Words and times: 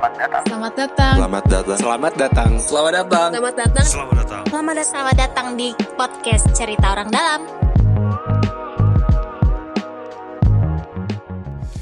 Selamat 0.00 0.16
datang. 0.16 0.42
Selamat 0.48 0.72
datang. 0.72 1.14
Selamat 1.20 1.44
datang. 1.44 1.76
Selamat 1.76 2.12
datang. 2.16 2.50
Selamat 2.56 2.92
datang. 2.96 3.28
Selamat 3.28 3.52
datang. 3.52 3.84
Selamat 3.84 4.14
datang. 4.16 4.42
Selamat 4.48 4.72
datang. 4.72 4.88
Selamat 4.88 5.16
datang 5.20 5.46
di 5.60 5.68
podcast 5.92 6.44
Cerita 6.56 6.86
Orang 6.96 7.12
Dalam. 7.12 7.40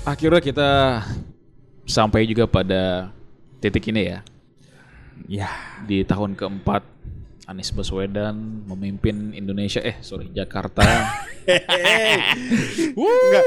Akhirnya 0.03 0.43
kita 0.43 0.71
sampai 1.87 2.27
juga 2.27 2.51
pada 2.51 3.15
titik 3.63 3.87
ini 3.87 4.11
ya. 4.11 4.19
Ya. 5.31 5.51
Di 5.87 6.03
tahun 6.03 6.35
keempat 6.35 6.83
Anies 7.49 7.73
Baswedan 7.73 8.37
memimpin 8.67 9.33
Indonesia 9.33 9.81
eh 9.81 9.97
sorry 9.99 10.29
Jakarta 10.31 10.85
Enggak. 12.93 13.45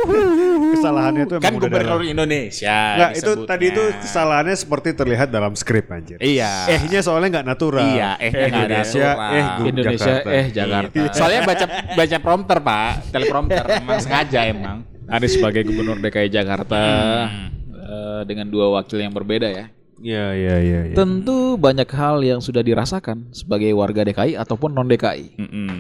Kesalahannya 0.73 1.23
itu 1.23 1.35
Kan 1.37 1.53
gubernur 1.53 2.01
dalam- 2.01 2.01
Indonesia. 2.03 2.77
Enggak, 2.91 3.11
itu 3.15 3.31
tadi 3.45 3.65
itu 3.67 3.83
kesalahannya 4.01 4.55
seperti 4.55 4.89
terlihat 4.91 5.29
dalam 5.29 5.53
skrip 5.53 5.85
anjir. 5.87 6.17
Iya. 6.17 6.65
Eh-nya 6.71 7.01
soalnya 7.01 7.39
nggak 7.39 7.47
natural. 7.47 7.85
Iya, 7.85 8.09
nggak 8.17 8.47
Indonesia, 8.47 9.05
natural. 9.05 9.29
eh 9.29 9.45
Indonesia 9.63 10.01
Jakarta. 10.09 10.29
eh 10.31 10.45
Jakarta. 10.49 10.99
Soalnya 11.13 11.41
baca 11.43 11.65
baca 11.93 12.17
prompter, 12.19 12.57
Pak. 12.59 12.91
Teleprompter 13.11 13.63
emang 13.75 13.99
sengaja 13.99 14.39
emang. 14.43 14.77
Anies 15.05 15.35
sebagai 15.35 15.61
gubernur 15.61 15.99
DKI 15.99 16.29
Jakarta 16.31 16.81
Hmm. 17.21 17.49
eh, 17.75 18.21
dengan 18.23 18.47
dua 18.47 18.71
wakil 18.73 18.97
yang 18.97 19.11
berbeda 19.11 19.45
ya. 19.45 19.65
Iya, 20.01 20.25
iya, 20.33 20.55
iya. 20.57 20.79
iya. 20.89 20.95
Tentu 20.97 21.55
banyak 21.55 21.85
hal 21.87 22.19
yang 22.19 22.39
sudah 22.39 22.59
dirasakan 22.59 23.29
sebagai 23.31 23.69
warga 23.71 24.01
DKI 24.01 24.33
ataupun 24.35 24.73
non 24.73 24.85
DKI. 24.85 25.37
Mm-mm. 25.37 25.71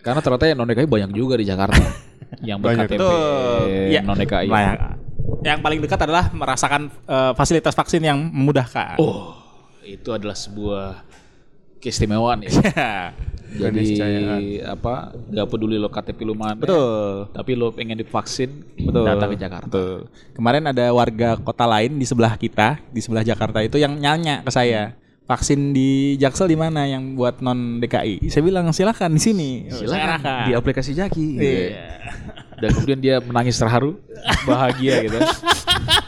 Karena 0.00 0.20
ternyata 0.20 0.44
yang 0.44 0.58
non 0.58 0.66
DKI 0.66 0.88
banyak 0.88 1.10
juga 1.12 1.36
di 1.36 1.44
Jakarta 1.44 1.76
yang 2.48 2.58
Banyak. 2.58 2.88
berKTP. 2.88 3.04
Ya. 3.88 4.00
non 4.00 4.16
DKI. 4.16 4.48
Nah, 4.48 4.96
yang- 5.44 5.60
paling 5.60 5.78
dekat 5.78 6.00
adalah 6.00 6.32
merasakan 6.32 6.88
eh, 6.88 7.32
fasilitas 7.32 7.72
vaksin 7.72 8.00
yang 8.00 8.18
memudahkan. 8.18 8.96
Oh, 8.96 9.36
itu 9.80 10.08
adalah 10.08 10.32
sebuah 10.32 11.04
keistimewaan 11.84 12.40
ya. 12.48 12.50
Jadi 13.54 13.94
Keniscayaan. 13.94 14.42
apa? 14.66 15.14
Nggak 15.30 15.46
peduli 15.46 15.78
lo 15.78 15.86
KTP 15.86 16.26
lu 16.26 16.34
mana. 16.34 16.58
Betul. 16.58 17.30
Tapi 17.30 17.54
lo 17.54 17.70
pengen 17.70 17.94
divaksin, 18.02 18.66
Betul. 18.74 19.06
datang 19.06 19.30
ke 19.30 19.38
Jakarta. 19.38 19.70
Betul. 19.70 20.10
Kemarin 20.34 20.64
ada 20.74 20.90
warga 20.90 21.38
kota 21.38 21.62
lain 21.62 21.94
di 21.94 22.02
sebelah 22.02 22.34
kita, 22.34 22.82
di 22.90 22.98
sebelah 22.98 23.22
Jakarta 23.22 23.62
itu 23.62 23.78
yang 23.78 23.94
nyanya 23.94 24.42
ke 24.42 24.50
saya. 24.50 24.98
Vaksin 25.24 25.72
di 25.72 26.20
Jaksel 26.20 26.52
di 26.52 26.58
mana 26.58 26.84
yang 26.84 27.16
buat 27.16 27.40
non 27.40 27.80
DKI? 27.80 28.28
Saya 28.28 28.44
bilang 28.44 28.68
silakan 28.76 29.16
di 29.16 29.22
sini. 29.22 29.50
Silakan 29.72 30.20
di 30.20 30.52
aplikasi 30.52 30.92
Jaki. 30.92 31.26
Iya. 31.40 31.54
ya. 31.64 31.72
Dan 32.60 32.68
kemudian 32.76 33.00
dia 33.00 33.16
menangis 33.24 33.56
terharu, 33.56 33.96
bahagia 34.44 35.00
gitu. 35.08 35.16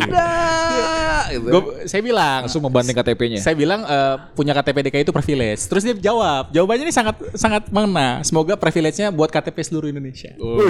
Tidak. 0.00 1.24
Gitu. 1.28 1.48
Gua- 1.50 1.66
saya 1.84 2.00
bilang, 2.00 2.40
Langsung 2.42 2.62
membanding 2.62 2.94
KTP-nya. 2.94 3.38
saya 3.38 3.52
bilang 3.52 3.80
eh, 3.82 4.14
punya 4.32 4.52
KTP 4.52 4.78
DKI 4.82 5.02
itu 5.02 5.12
privilege. 5.12 5.60
Terus 5.62 5.82
dia 5.82 5.94
jawab, 6.02 6.48
jawabannya 6.50 6.84
ini 6.84 6.94
sangat 6.94 7.16
sangat 7.34 7.68
mengena. 7.68 8.22
Semoga 8.22 8.54
privilege-nya 8.54 9.10
buat 9.10 9.28
KTP 9.28 9.56
seluruh 9.62 9.88
Indonesia. 9.88 10.32
Oh, 10.38 10.62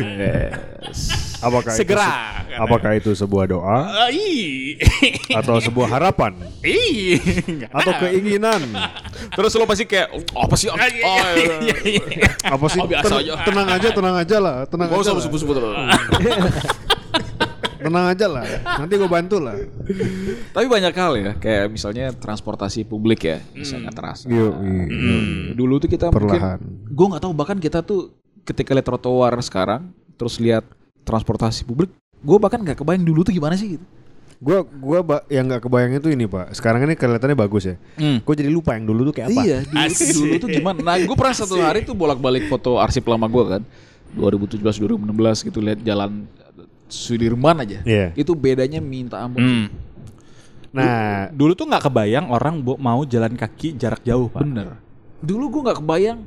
Apakah 1.39 1.71
Segera. 1.71 2.03
Itu, 2.03 2.11
se- 2.51 2.59
apakah 2.59 2.91
itu 2.93 3.11
sebuah 3.15 3.45
doa 3.47 3.79
ih. 4.11 4.75
atau 5.31 5.61
sebuah 5.61 5.87
harapan 5.89 6.35
Ih. 6.61 7.23
atau 7.71 7.93
keinginan? 7.97 8.59
Terus 9.31 9.55
lo 9.55 9.63
pasti 9.63 9.85
kayak 9.85 10.11
"Oh, 10.11 10.43
apa 10.43 10.55
sih? 10.55 10.67
Oh, 10.67 10.75
Iya, 10.75 11.23
iya. 11.85 12.03
Apa 12.45 12.67
sih? 12.67 12.79
Oh, 12.79 12.87
biasa 12.87 13.07
Ten- 13.09 13.21
aja. 13.23 13.33
Tenang 13.45 13.69
aja, 13.69 13.89
tenang 13.89 14.17
aja 14.17 14.37
lah, 14.39 14.57
tenang 14.65 14.89
Gak 14.89 14.97
aja. 14.97 15.05
usah 15.05 15.13
lah. 15.15 15.23
sebut-sebut. 15.23 15.57
Tenang 17.79 18.07
aja 18.11 18.27
lah. 18.27 18.45
Nanti 18.79 18.95
gue 18.95 19.07
bantu 19.07 19.37
lah. 19.39 19.55
Tapi 20.51 20.67
banyak 20.67 20.93
hal 20.93 21.13
ya, 21.15 21.31
kayak 21.35 21.71
misalnya 21.71 22.11
transportasi 22.11 22.83
publik 22.83 23.25
ya, 23.25 23.39
misalnya 23.55 23.95
terasa. 23.95 24.27
Yuk, 24.27 24.53
Dulu 25.55 25.75
tuh 25.79 25.89
kita 25.89 26.11
Perlahan. 26.11 26.59
mungkin, 26.59 26.91
gue 26.91 27.07
nggak 27.15 27.23
tahu 27.23 27.33
bahkan 27.33 27.59
kita 27.59 27.81
tuh 27.81 28.13
ketika 28.43 28.75
lihat 28.75 28.87
trotoar 28.87 29.35
sekarang, 29.41 29.91
terus 30.15 30.37
lihat 30.39 30.67
transportasi 31.03 31.63
publik, 31.63 31.95
gue 32.19 32.39
bahkan 32.39 32.59
nggak 32.59 32.83
kebayang 32.83 33.05
dulu 33.07 33.23
tuh 33.23 33.33
gimana 33.33 33.55
sih 33.55 33.79
gitu. 33.79 33.87
Gua 34.39 34.63
gua 34.63 35.03
ba- 35.03 35.27
yang 35.27 35.51
nggak 35.51 35.67
kebayang 35.67 35.99
itu 35.99 36.15
ini 36.15 36.31
pak. 36.31 36.55
Sekarang 36.55 36.79
ini 36.87 36.95
kelihatannya 36.95 37.35
bagus 37.35 37.67
ya. 37.67 37.77
Hmm. 37.99 38.23
Gue 38.23 38.39
jadi 38.39 38.47
lupa 38.47 38.79
yang 38.79 38.87
dulu 38.87 39.11
tuh 39.11 39.15
kayak 39.19 39.35
apa. 39.35 39.43
Iya, 39.43 39.59
dulu 39.67 39.91
tuh, 39.91 40.07
dulu 40.15 40.35
tuh 40.39 40.49
gimana? 40.55 40.79
Nah, 40.79 40.95
gue 40.95 41.17
pernah 41.19 41.35
satu 41.35 41.59
hari 41.59 41.83
tuh 41.83 41.99
bolak-balik 41.99 42.47
foto 42.47 42.79
arsip 42.79 43.03
lama 43.11 43.27
gue 43.27 43.45
kan, 43.59 43.63
2017 44.15 44.63
2016 44.63 45.43
gitu 45.51 45.59
lihat 45.59 45.83
jalan 45.83 46.23
Sudirman 46.89 47.63
aja. 47.63 47.85
Iya. 47.85 48.17
Itu 48.17 48.33
bedanya 48.35 48.81
minta 48.81 49.21
ampun. 49.21 49.41
Hmm. 49.41 49.67
Nah, 50.69 51.33
Dulu 51.33 51.53
tuh 51.57 51.65
nggak 51.69 51.89
kebayang 51.89 52.29
orang 52.29 52.61
mau 52.61 53.01
jalan 53.05 53.33
kaki 53.37 53.77
jarak 53.77 54.05
jauh, 54.05 54.29
Pak. 54.29 54.41
Bener. 54.45 54.77
Dulu 55.25 55.45
gue 55.49 55.63
nggak 55.69 55.79
kebayang 55.81 56.19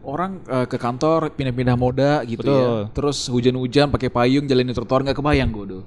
orang 0.00 0.40
eh, 0.48 0.66
ke 0.66 0.76
kantor 0.80 1.28
pindah-pindah 1.36 1.76
moda 1.76 2.24
gitu 2.24 2.40
Betul. 2.40 2.56
ya. 2.56 2.92
Terus 2.96 3.18
hujan-hujan 3.28 3.92
pakai 3.92 4.08
payung 4.08 4.48
jalan 4.48 4.64
di 4.68 4.74
trotoar 4.74 5.04
nggak 5.04 5.18
kebayang 5.20 5.50
gue 5.52 5.66
dulu. 5.76 5.84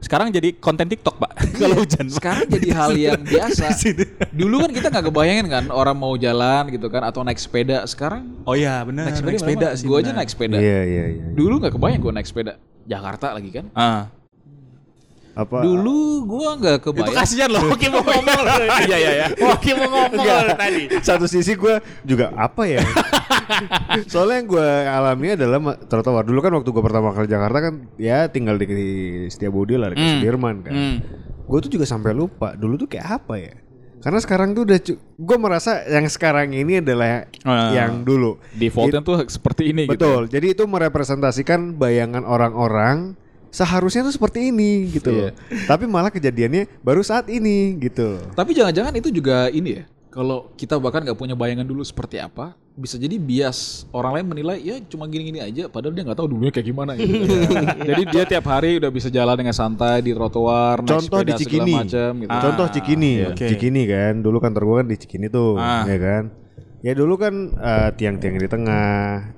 Sekarang 0.00 0.32
jadi 0.32 0.56
konten 0.56 0.88
TikTok, 0.88 1.20
Pak. 1.20 1.32
Kalau 1.60 1.76
hujan. 1.84 2.08
Pak. 2.08 2.16
Sekarang 2.16 2.44
jadi 2.48 2.68
hal 2.72 2.90
yang 2.96 3.20
biasa. 3.20 3.68
Dulu 4.40 4.64
kan 4.64 4.70
kita 4.72 4.86
nggak 4.88 5.06
kebayangin 5.12 5.46
kan 5.52 5.64
orang 5.68 5.92
mau 5.92 6.16
jalan 6.16 6.72
gitu 6.72 6.88
kan 6.88 7.04
atau 7.04 7.20
naik 7.20 7.36
sepeda. 7.36 7.84
Sekarang 7.84 8.40
Oh 8.48 8.56
iya, 8.56 8.80
benar. 8.80 9.12
Naik 9.12 9.44
sepeda 9.44 9.76
sih. 9.76 9.84
Gue 9.84 10.00
aja 10.00 10.16
naik 10.16 10.32
sepeda. 10.32 10.56
iya 10.56 10.80
iya 10.88 11.04
iya. 11.20 11.24
Dulu 11.36 11.60
nggak 11.60 11.76
kebayang 11.76 12.00
gue 12.00 12.12
naik 12.16 12.28
sepeda. 12.28 12.56
Jakarta 12.90 13.26
lagi 13.30 13.50
kan. 13.54 13.66
Ah. 13.72 14.10
Apa? 15.30 15.62
Dulu 15.62 16.26
gue 16.26 16.48
nggak 16.58 16.76
Itu 16.82 16.84
kebayang. 16.90 17.14
kasihan 17.14 17.48
loh, 17.48 17.62
Oki 17.70 17.86
mau 17.86 18.02
ngomong 18.02 18.38
loh. 18.42 18.54
Iya, 18.82 18.96
iya, 18.98 19.10
iya. 19.14 19.26
Oki 19.54 19.70
mau 19.78 19.86
ngomong 19.88 20.26
loh 20.26 20.58
tadi. 20.58 20.82
Satu 21.00 21.30
sisi 21.30 21.54
gue 21.54 21.78
juga 22.02 22.34
apa 22.34 22.66
ya? 22.66 22.82
Soalnya 24.10 24.42
yang 24.42 24.48
gue 24.50 24.68
alami 24.90 25.26
adalah 25.38 25.58
trotoar. 25.86 26.26
Dulu 26.26 26.38
kan 26.42 26.52
waktu 26.58 26.68
gue 26.68 26.82
pertama 26.82 27.14
kali 27.14 27.30
Jakarta 27.30 27.58
kan 27.62 27.74
ya 27.94 28.26
tinggal 28.26 28.58
di, 28.58 28.66
di 28.66 28.88
Setiabudi 29.30 29.78
lah, 29.78 29.94
di 29.94 30.02
Hmm. 30.02 30.18
Sudirman 30.18 30.66
kan. 30.66 30.74
Hmm. 30.74 30.96
Gue 31.46 31.58
tuh 31.62 31.70
juga 31.70 31.86
sampai 31.86 32.10
lupa 32.10 32.58
dulu 32.58 32.74
tuh 32.74 32.90
kayak 32.90 33.22
apa 33.22 33.34
ya? 33.38 33.54
Karena 34.00 34.18
sekarang 34.18 34.56
tuh 34.56 34.64
udah 34.64 34.80
gue 34.96 35.36
merasa 35.36 35.84
yang 35.84 36.08
sekarang 36.08 36.56
ini 36.56 36.80
adalah 36.80 37.28
Ah. 37.44 37.72
yang 37.76 38.00
dulu. 38.00 38.40
Defaultnya 38.56 39.04
tuh 39.04 39.20
seperti 39.28 39.70
ini 39.70 39.84
gitu. 39.84 39.92
Betul. 39.96 40.22
Jadi 40.32 40.56
itu 40.56 40.64
merepresentasikan 40.64 41.76
bayangan 41.76 42.24
orang-orang 42.24 43.12
seharusnya 43.50 44.06
tuh 44.06 44.14
seperti 44.14 44.48
ini 44.48 44.88
gitu 44.88 45.10
loh. 45.10 45.30
Tapi 45.68 45.84
malah 45.84 46.08
kejadiannya 46.08 46.80
baru 46.80 47.04
saat 47.04 47.28
ini 47.28 47.76
gitu. 47.76 48.16
Tapi 48.32 48.56
jangan-jangan 48.56 48.94
itu 48.96 49.12
juga 49.12 49.52
ini 49.52 49.82
ya. 49.82 49.84
Kalau 50.10 50.50
kita 50.54 50.74
bahkan 50.76 51.00
nggak 51.00 51.14
punya 51.14 51.32
bayangan 51.32 51.62
dulu 51.62 51.80
seperti 51.80 52.18
apa, 52.18 52.52
bisa 52.72 52.98
jadi 52.98 53.14
bias 53.14 53.86
orang 53.90 54.18
lain 54.18 54.26
menilai 54.26 54.58
ya 54.58 54.76
cuma 54.82 55.06
gini-gini 55.06 55.38
aja, 55.38 55.70
padahal 55.70 55.94
dia 55.94 56.02
nggak 56.02 56.18
tahu 56.18 56.28
dulunya 56.28 56.50
kayak 56.50 56.66
gimana. 56.66 56.98
Gitu. 56.98 57.14
jadi 57.88 58.02
dia 58.04 58.24
tiap 58.26 58.42
hari 58.44 58.76
udah 58.76 58.90
bisa 58.90 59.06
jalan 59.06 59.38
dengan 59.38 59.54
santai 59.54 60.02
di 60.02 60.10
trotoar, 60.10 60.82
naik 60.82 60.90
Contoh 60.90 61.22
di 61.22 61.30
sepeda 61.30 61.38
segala 61.38 61.46
Cikini. 61.62 61.74
macam 61.78 62.10
gitu. 62.18 62.30
Contoh 62.36 62.66
Ah, 62.66 62.72
Cikini. 62.74 63.12
oke. 63.24 63.46
Cikini 63.46 63.82
kan. 63.86 64.14
Dulu 64.18 64.36
kantor 64.36 64.62
gua 64.66 64.76
kan 64.82 64.86
di 64.86 64.96
Cikini 64.98 65.26
tuh, 65.28 65.54
Ah. 65.54 65.86
ya 65.86 65.96
kan. 65.96 66.22
Ya 66.80 66.92
dulu 66.92 67.14
kan 67.14 67.34
eh, 67.54 67.88
tiang-tiang 67.94 68.34
di 68.34 68.48
tengah 68.48 68.88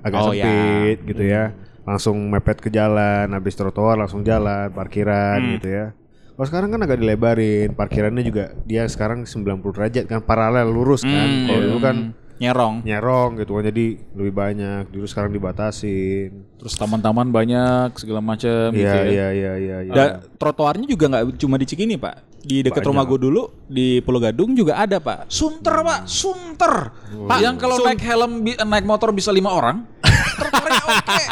agak 0.01 0.19
Oh, 0.19 0.33
ya. 0.33 0.41
sempit 0.41 0.97
gitu 1.05 1.21
ya. 1.21 1.53
Langsung 1.85 2.17
mepet 2.31 2.57
ke 2.57 2.71
jalan, 2.71 3.29
habis 3.29 3.53
trotoar 3.53 3.93
langsung 3.93 4.25
jalan, 4.25 4.73
parkiran 4.73 5.37
Hmm. 5.37 5.51
gitu 5.59 5.69
ya. 5.69 5.85
Kalau 6.33 6.47
sekarang 6.49 6.69
kan 6.69 6.81
agak 6.81 6.97
dilebarin, 6.97 7.69
parkirannya 7.71 8.23
juga 8.23 8.57
dia 8.63 8.83
sekarang 8.85 9.21
90 9.23 9.45
derajat 9.69 10.03
kan 10.05 10.19
paralel 10.19 10.65
lurus 10.67 11.01
kan. 11.01 11.13
Hmm, 11.13 11.45
Kalau 11.45 11.59
iya. 11.59 11.67
dulu 11.67 11.79
kan 11.79 11.97
nyerong. 12.33 12.75
nyerong 12.81 13.31
gitu 13.37 13.51
kan 13.53 13.63
jadi 13.63 13.85
lebih 14.11 14.33
banyak. 14.33 14.83
Dulu 14.89 15.05
sekarang 15.05 15.29
dibatasin. 15.29 16.33
Terus 16.57 16.73
taman-taman 16.73 17.29
banyak 17.29 17.93
segala 17.95 18.17
macam 18.19 18.73
gitu 18.73 18.81
Iya 18.81 18.97
ya. 18.97 19.03
iya 19.05 19.27
iya 19.29 19.53
iya 19.55 19.77
iya. 19.83 19.93
Dan 19.93 20.07
trotoarnya 20.35 20.89
juga 20.89 21.05
nggak 21.07 21.37
cuma 21.37 21.55
di 21.55 21.65
Cikini, 21.65 21.95
Pak. 21.95 22.41
Di 22.41 22.59
dekat 22.59 22.83
rumah 22.83 23.05
gue 23.05 23.19
dulu 23.21 23.47
di 23.63 24.01
Pulau 24.01 24.19
Gadung 24.19 24.51
juga 24.51 24.75
ada, 24.75 24.97
Pak. 24.97 25.29
Sunter 25.29 25.79
pak, 25.79 26.03
sunter. 26.03 26.91
Pak, 27.23 27.39
yang 27.39 27.55
kalau 27.55 27.77
Sun- 27.77 27.87
naik 27.87 28.01
helm, 28.01 28.43
bi- 28.43 28.57
naik 28.57 28.83
motor 28.83 29.13
bisa 29.13 29.29
lima 29.29 29.47
orang. 29.47 29.85
Trotoarnya 30.41 30.81
oke. 30.83 31.23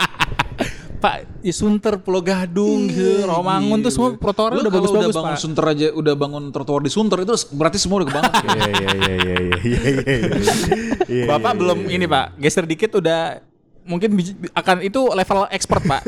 Pak, 1.01 1.42
di 1.42 1.50
Sunter, 1.50 1.98
Pulau 1.98 2.21
Gadung, 2.21 2.86
gitu, 2.86 3.25
Romangun 3.25 3.81
tuh 3.81 3.89
semua 3.89 4.13
trotoarnya 4.13 4.62
Lu 4.62 4.69
udah 4.69 4.74
bagus-bagus, 4.77 5.09
udah 5.09 5.18
bangun 5.18 5.33
Pak. 5.33 5.42
Sunter 5.42 5.65
aja, 5.65 5.88
udah 5.98 6.13
bangun 6.13 6.44
trotoar 6.53 6.81
di 6.86 6.92
Sunter 6.94 7.18
itu 7.25 7.33
berarti 7.57 7.77
semua 7.81 8.06
udah 8.06 8.07
kebangun. 8.13 8.33
Iya 8.38 8.62
iya 8.69 8.69
iya 8.69 8.94
iya 8.94 9.18
iya 9.18 9.38
iya 9.42 9.98
iya. 9.98 10.38
Iya, 11.09 11.25
Bapak 11.25 11.51
iya, 11.57 11.59
belum 11.59 11.80
iya. 11.89 11.95
ini, 11.98 12.06
Pak. 12.06 12.25
Geser 12.38 12.65
dikit 12.69 12.92
udah 13.01 13.42
mungkin 13.81 14.13
akan 14.53 14.77
itu 14.86 15.01
level 15.09 15.50
expert, 15.50 15.81
Pak. 15.81 16.01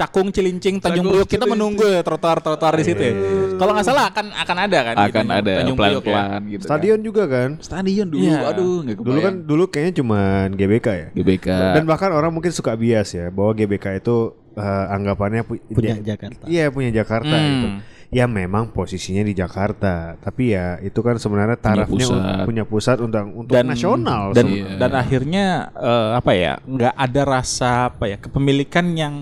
Cakung, 0.00 0.28
Cilincing, 0.30 0.80
Tanjung 0.80 1.04
Cakung, 1.04 1.12
Priok 1.12 1.28
kita 1.28 1.44
Cilincing. 1.44 1.52
menunggu 1.52 1.84
ya 1.84 2.00
trotoar-trotoar 2.00 2.74
di 2.74 2.84
situ. 2.84 3.02
ya. 3.02 3.12
Kalau 3.54 3.72
nggak 3.76 3.84
salah 3.84 4.04
akan 4.08 4.26
akan 4.32 4.56
ada 4.58 4.78
kan? 4.80 4.94
di 4.94 5.02
Akan 5.02 5.12
Tanjung- 5.12 5.36
ada 5.36 5.52
Tanjung 5.60 5.76
Priok 5.76 5.92
ya. 5.92 6.00
pelan-pelan 6.08 6.40
gitu. 6.48 6.64
Stadion 6.64 7.00
juga 7.00 7.22
kan. 7.24 7.38
Kan. 7.40 7.50
Stadion 7.60 8.06
dulu, 8.06 8.20
Iya. 8.22 8.38
aduh 8.46 8.80
kebayang. 8.80 9.00
Dulu 9.02 9.18
kan 9.18 9.34
dulu 9.42 9.64
kayaknya 9.66 9.94
cuman 9.96 10.46
GBK 10.52 10.86
ya. 10.88 11.06
GBK. 11.14 11.46
Dan 11.72 11.84
bahkan 11.84 12.10
orang 12.10 12.28
mungkin 12.30 12.50
suka 12.50 12.72
bias 12.74 13.12
ya 13.12 13.28
bahwa 13.28 13.52
GBK 13.52 13.96
itu 13.96 14.16
eh, 14.52 14.86
anggapannya 14.90 15.42
pu- 15.42 15.62
Punya 15.68 15.94
ja- 15.96 16.12
Jakarta. 16.12 16.44
Iya 16.44 16.64
punya 16.68 16.90
Jakarta 16.90 17.30
Hmm. 17.30 17.46
gitu. 17.46 17.68
ya 18.10 18.26
memang 18.26 18.66
posisinya 18.68 19.22
di 19.22 19.30
Jakarta, 19.32 20.18
tapi 20.18 20.50
ya 20.50 20.76
itu 20.80 20.98
kan 20.98 21.14
sebenarnya 21.14 21.54
tarafnya 21.54 21.86
pusat. 21.86 22.18
un- 22.18 22.42
punya 22.42 22.64
pusat 22.66 22.96
untuk 22.98 23.22
untuk 23.36 23.54
nasional. 23.54 24.34
dan 24.34 24.44
sebenarnya. 24.44 24.76
dan 24.76 24.90
akhirnya 24.92 25.44
eh, 25.72 26.10
apa 26.14 26.32
ya 26.34 26.52
nggak 26.60 26.90
ada 26.92 27.22
rasa 27.24 27.70
apa 27.88 28.04
ya 28.04 28.18
kepemilikan 28.18 28.86
yang 28.92 29.14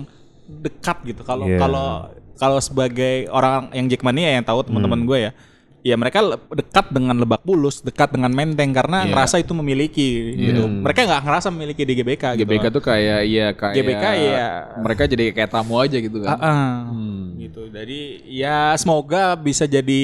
dekat 0.59 0.97
gitu 1.07 1.21
kalau 1.23 1.47
Iya. 1.47 1.57
kalau 1.57 1.87
kalau 2.35 2.59
sebagai 2.59 3.27
orang 3.29 3.71
yang 3.71 3.87
Jackmania 3.87 4.35
yang 4.35 4.43
tahu 4.43 4.63
teman-teman 4.63 5.03
gue 5.03 5.19
ya 5.19 5.31
ya 5.79 5.95
mereka 5.95 6.19
dekat 6.51 6.91
dengan 6.91 7.15
Lebak 7.15 7.39
Bulus 7.41 7.79
dekat 7.79 8.11
dengan 8.11 8.27
Menteng 8.29 8.75
karena 8.75 9.07
Iya. 9.07 9.15
ngerasa 9.15 9.35
itu 9.39 9.55
memiliki 9.55 10.07
gitu 10.35 10.67
mereka 10.67 11.07
nggak 11.07 11.23
ngerasa 11.23 11.47
memiliki 11.49 11.87
di 11.87 11.93
GBK 11.95 12.23
gitu 12.35 12.43
GBK 12.43 12.65
tuh 12.67 12.83
kayak 12.83 13.19
iya 13.23 13.47
kayak 13.55 13.75
GBK 13.79 14.05
ya. 14.19 14.47
mereka 14.75 15.03
jadi 15.07 15.31
kayak 15.31 15.49
tamu 15.49 15.79
aja 15.79 15.95
gitu 15.95 16.19
kan. 16.19 16.35
ah. 16.35 16.83
gitu 17.39 17.71
jadi 17.71 17.99
ya 18.27 18.75
semoga 18.75 19.39
bisa 19.39 19.63
jadi 19.63 20.03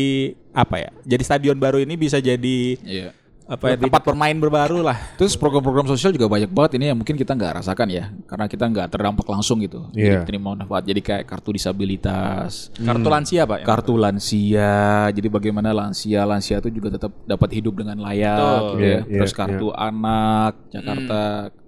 apa 0.55 0.79
ya 0.79 0.89
jadi 1.03 1.23
stadion 1.27 1.59
baru 1.59 1.83
ini 1.83 1.99
bisa 1.99 2.23
jadi 2.23 2.79
Iya. 2.79 3.11
Apa 3.45 3.73
ya, 3.73 3.75
tempat 3.77 4.01
bermain 4.01 4.33
berbaru 4.33 4.81
lah 4.81 4.97
Terus 5.21 5.37
program-program 5.37 5.85
sosial 5.85 6.09
juga 6.09 6.25
banyak 6.25 6.49
banget 6.49 6.81
ini 6.81 6.89
yang 6.89 6.97
mungkin 6.97 7.13
kita 7.13 7.37
nggak 7.37 7.61
rasakan 7.61 7.87
ya, 7.93 8.09
karena 8.25 8.45
kita 8.49 8.65
nggak 8.65 8.87
terdampak 8.89 9.27
langsung 9.29 9.61
gitu. 9.61 9.85
Iya. 9.93 10.25
Jadi 10.25 10.33
terima 10.33 10.57
manfaat. 10.57 10.81
Jadi 10.89 11.01
kayak 11.05 11.23
kartu 11.29 11.53
disabilitas, 11.53 12.73
kartu 12.81 13.07
lansia 13.07 13.45
pak 13.45 13.57
ya? 13.61 13.65
kartu 13.69 13.93
lansia. 14.01 14.73
Jadi 15.13 15.27
bagaimana 15.29 15.69
lansia 15.77 16.25
lansia 16.25 16.57
itu 16.57 16.73
juga 16.73 16.97
tetap 16.97 17.13
dapat 17.29 17.49
hidup 17.53 17.85
dengan 17.85 18.01
layak, 18.01 18.33
Betul. 18.41 18.65
gitu 18.65 18.81
ya. 18.81 18.89
Iya, 19.05 19.19
Terus 19.21 19.31
iya, 19.31 19.37
kartu 19.37 19.67
anak 19.77 20.53
Jakarta, 20.73 21.21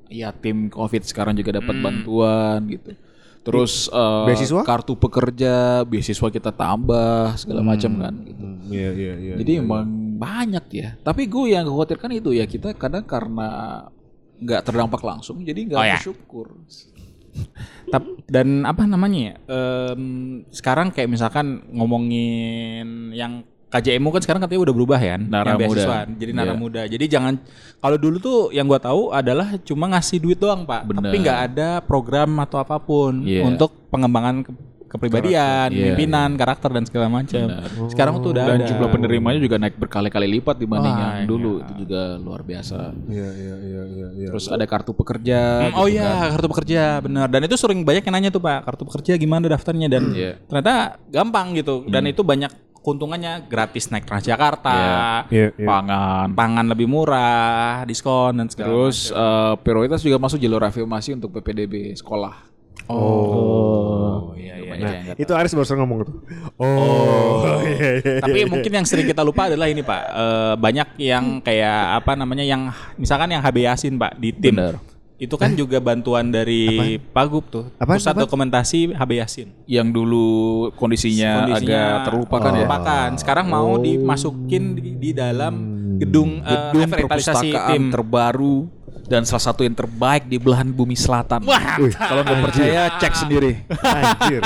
yatim 0.10 0.58
COVID 0.74 1.02
sekarang 1.06 1.34
juga 1.38 1.62
dapat 1.62 1.76
bantuan 1.78 2.60
gitu. 2.74 2.92
Terus 3.48 3.88
eh, 3.88 4.26
Beasiswa? 4.28 4.62
kartu 4.68 5.00
pekerja, 5.00 5.86
beasiswa 5.88 6.28
kita 6.28 6.52
tambah 6.52 7.38
segala 7.40 7.64
macam 7.64 7.92
kan. 7.96 8.14
Gitu. 8.28 8.44
Hmm, 8.44 8.60
Iya 8.68 8.90
iya 8.92 9.14
iya. 9.16 9.34
Jadi 9.40 9.52
emang 9.64 9.88
banyak 10.18 10.66
ya. 10.70 10.90
Tapi 11.00 11.26
gue 11.26 11.54
yang 11.54 11.66
khawatirkan 11.66 12.12
itu 12.12 12.34
ya 12.34 12.44
kita 12.44 12.74
kadang 12.74 13.06
karena 13.06 13.86
nggak 14.38 14.62
terdampak 14.64 15.02
langsung, 15.02 15.42
jadi 15.42 15.60
nggak 15.64 15.80
Oh, 15.80 15.86
ya. 15.86 15.98
bersyukur. 15.98 16.48
Tap- 17.88 18.18
dan 18.26 18.66
apa 18.66 18.84
namanya 18.84 19.20
ya? 19.20 19.34
em, 19.48 20.02
sekarang 20.50 20.90
kayak 20.90 21.08
misalkan 21.08 21.62
ngomongin 21.72 23.14
yang 23.14 23.46
KJMU 23.68 24.10
kan 24.10 24.24
sekarang 24.24 24.42
katanya 24.42 24.64
udah 24.64 24.76
berubah 24.76 24.96
ya, 24.98 25.20
Nara 25.20 25.54
yang 25.54 25.68
Muda. 25.68 26.08
jadi 26.08 26.32
nara 26.32 26.56
Iya. 26.56 26.58
muda. 26.58 26.82
Jadi 26.88 27.06
jangan 27.06 27.34
kalau 27.78 28.00
dulu 28.00 28.18
tuh 28.18 28.40
yang 28.50 28.64
gua 28.64 28.80
tahu 28.80 29.12
adalah 29.12 29.60
cuma 29.62 29.92
ngasih 29.92 30.18
duit 30.18 30.40
doang 30.40 30.64
pak, 30.64 30.88
Bener. 30.88 31.04
tapi 31.04 31.16
nggak 31.20 31.40
ada 31.52 31.70
program 31.84 32.32
atau 32.40 32.58
apa 32.58 32.80
pun 32.80 33.28
Iya. 33.28 33.44
untuk 33.44 33.76
pengembangan 33.92 34.48
kepribadian, 34.88 35.68
Iya, 35.70 35.92
pimpinan, 35.92 36.34
karakter 36.34 36.70
dan 36.70 36.84
segala 36.84 37.08
macam. 37.08 37.46
Sekarang 37.88 38.20
tuh 38.20 38.32
udah 38.32 38.46
Dan 38.48 38.60
ada. 38.60 38.68
jumlah 38.68 38.90
penerimanya 38.90 39.38
juga 39.38 39.56
naik 39.56 39.76
berkali-kali 39.76 40.28
lipat 40.34 40.56
dibanding 40.56 40.90
Wah, 40.90 41.02
yang 41.20 41.28
dulu. 41.28 41.60
Itu 41.60 41.74
juga 41.78 42.16
luar 42.16 42.42
biasa. 42.42 42.96
Iya 43.06 43.30
iya 43.30 43.56
iya 43.58 43.82
iya. 43.86 44.08
iya. 44.16 44.28
Terus 44.32 44.48
ada 44.48 44.64
kartu 44.64 44.92
pekerja. 44.92 45.40
Hmm, 45.68 45.78
oh 45.78 45.86
gitu 45.86 45.96
iya 45.96 46.08
kan. 46.10 46.30
kartu 46.34 46.48
pekerja 46.50 46.82
benar 47.00 47.28
dan 47.28 47.42
itu 47.42 47.56
sering 47.56 47.80
banyak 47.82 48.02
yang 48.02 48.16
nanya 48.16 48.30
tuh 48.30 48.40
pak 48.40 48.64
kartu 48.64 48.84
pekerja 48.84 49.12
gimana 49.16 49.46
daftarnya 49.46 49.88
dan 49.88 50.04
Iya. 50.10 50.40
ternyata 50.44 50.74
gampang 51.08 51.52
gitu 51.54 51.84
dan 51.86 52.04
itu 52.04 52.22
banyak 52.22 52.50
keuntungannya 52.78 53.44
gratis 53.46 53.88
naik 53.88 54.08
Transjakarta 54.08 55.28
Iya 55.28 55.52
iya. 55.52 55.68
Pangan. 55.68 56.28
pangan 56.32 56.66
lebih 56.66 56.88
murah 56.88 57.84
diskon 57.84 58.34
dan 58.34 58.48
segala 58.48 58.68
Terus 58.70 59.10
eh, 59.10 59.54
prioritas 59.60 60.00
juga 60.00 60.16
masuk 60.18 60.38
jalur 60.38 60.64
afirmasi 60.64 61.14
untuk 61.14 61.34
PPDB 61.34 61.92
sekolah. 61.94 62.48
Oh, 62.88 63.97
iya 64.38 64.56
iya. 64.56 64.74
Nah, 64.78 64.94
itu 65.18 65.32
Aris 65.34 65.52
barusan 65.52 65.78
ngomong 65.78 65.98
tuh. 66.06 66.16
Oh, 66.56 67.60
iya 67.66 67.90
iya. 68.00 68.14
macam. 68.22 68.30
tapi 68.30 68.40
mungkin 68.46 68.72
yang 68.72 68.86
sering 68.86 69.06
kita 69.06 69.22
lupa 69.22 69.50
adalah 69.50 69.68
ini 69.68 69.82
pak 69.82 70.02
eh, 70.08 70.54
banyak 70.56 70.88
yang 70.98 71.26
kayak 71.42 72.02
apa 72.02 72.14
namanya 72.14 72.42
yang 72.42 72.70
misalkan 72.96 73.30
yang 73.30 73.42
HB 73.42 73.58
Yasin 73.64 73.94
pak 73.96 74.18
di 74.18 74.30
tim 74.32 74.54
Bener. 74.56 74.78
itu 75.18 75.34
kan 75.34 75.50
juga 75.54 75.82
bantuan 75.82 76.30
dari 76.30 76.98
Pagub 77.10 77.50
tuh 77.50 77.74
Apaan, 77.76 77.98
pusat 77.98 78.14
apaan? 78.14 78.24
dokumentasi 78.30 78.94
HB 78.94 79.12
Yasin 79.18 79.48
Yang 79.66 79.88
dulu 79.92 80.28
kondisinya, 80.78 81.42
kondisinya 81.42 81.82
agak 81.82 82.06
terlupakan 82.06 82.46
ya. 82.46 82.54
terlupakan. 82.54 83.10
Sekarang 83.18 83.46
mau 83.50 83.72
dimasukin 83.78 84.78
di, 84.78 84.94
di 84.94 85.12
dalam 85.18 85.54
gedung, 85.98 86.46
eh, 86.46 86.50
gedung 86.70 86.86
apa, 86.86 86.94
revitalisasi 87.02 87.50
perpustakaan 87.50 87.74
tim. 87.74 87.84
terbaru 87.90 88.58
dan 89.08 89.24
salah 89.24 89.44
satu 89.44 89.64
yang 89.64 89.74
terbaik 89.74 90.28
di 90.28 90.36
belahan 90.38 90.68
bumi 90.68 90.94
selatan. 90.94 91.42
Kalau 91.92 92.22
nggak 92.22 92.40
percaya 92.44 92.82
cek 93.00 93.14
sendiri. 93.16 93.64
Anjir. 93.72 94.44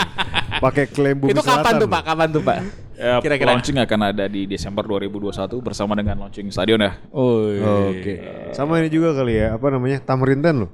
Pakai 0.61 0.85
klaim 0.85 1.17
bumi 1.17 1.33
Itu 1.33 1.41
kapan 1.41 1.57
selatan 1.57 1.73
tuh 1.75 1.87
loh. 1.89 1.93
Pak? 1.93 2.01
Kapan 2.05 2.27
tuh 2.29 2.43
Pak? 2.45 2.57
Ya, 3.01 3.17
Kira-kira. 3.17 3.49
launching 3.57 3.81
akan 3.81 3.99
ada 4.13 4.29
di 4.29 4.45
Desember 4.45 4.85
2021 4.85 5.33
bersama 5.57 5.97
dengan 5.97 6.21
launching 6.21 6.53
stadion 6.53 6.77
ya. 6.77 7.01
Oh, 7.09 7.49
Oke. 7.89 8.21
Sama 8.53 8.77
ini 8.77 8.93
juga 8.93 9.17
kali 9.17 9.41
ya, 9.41 9.57
apa 9.57 9.73
namanya? 9.73 9.97
Tamrindan 10.05 10.61
loh. 10.61 10.71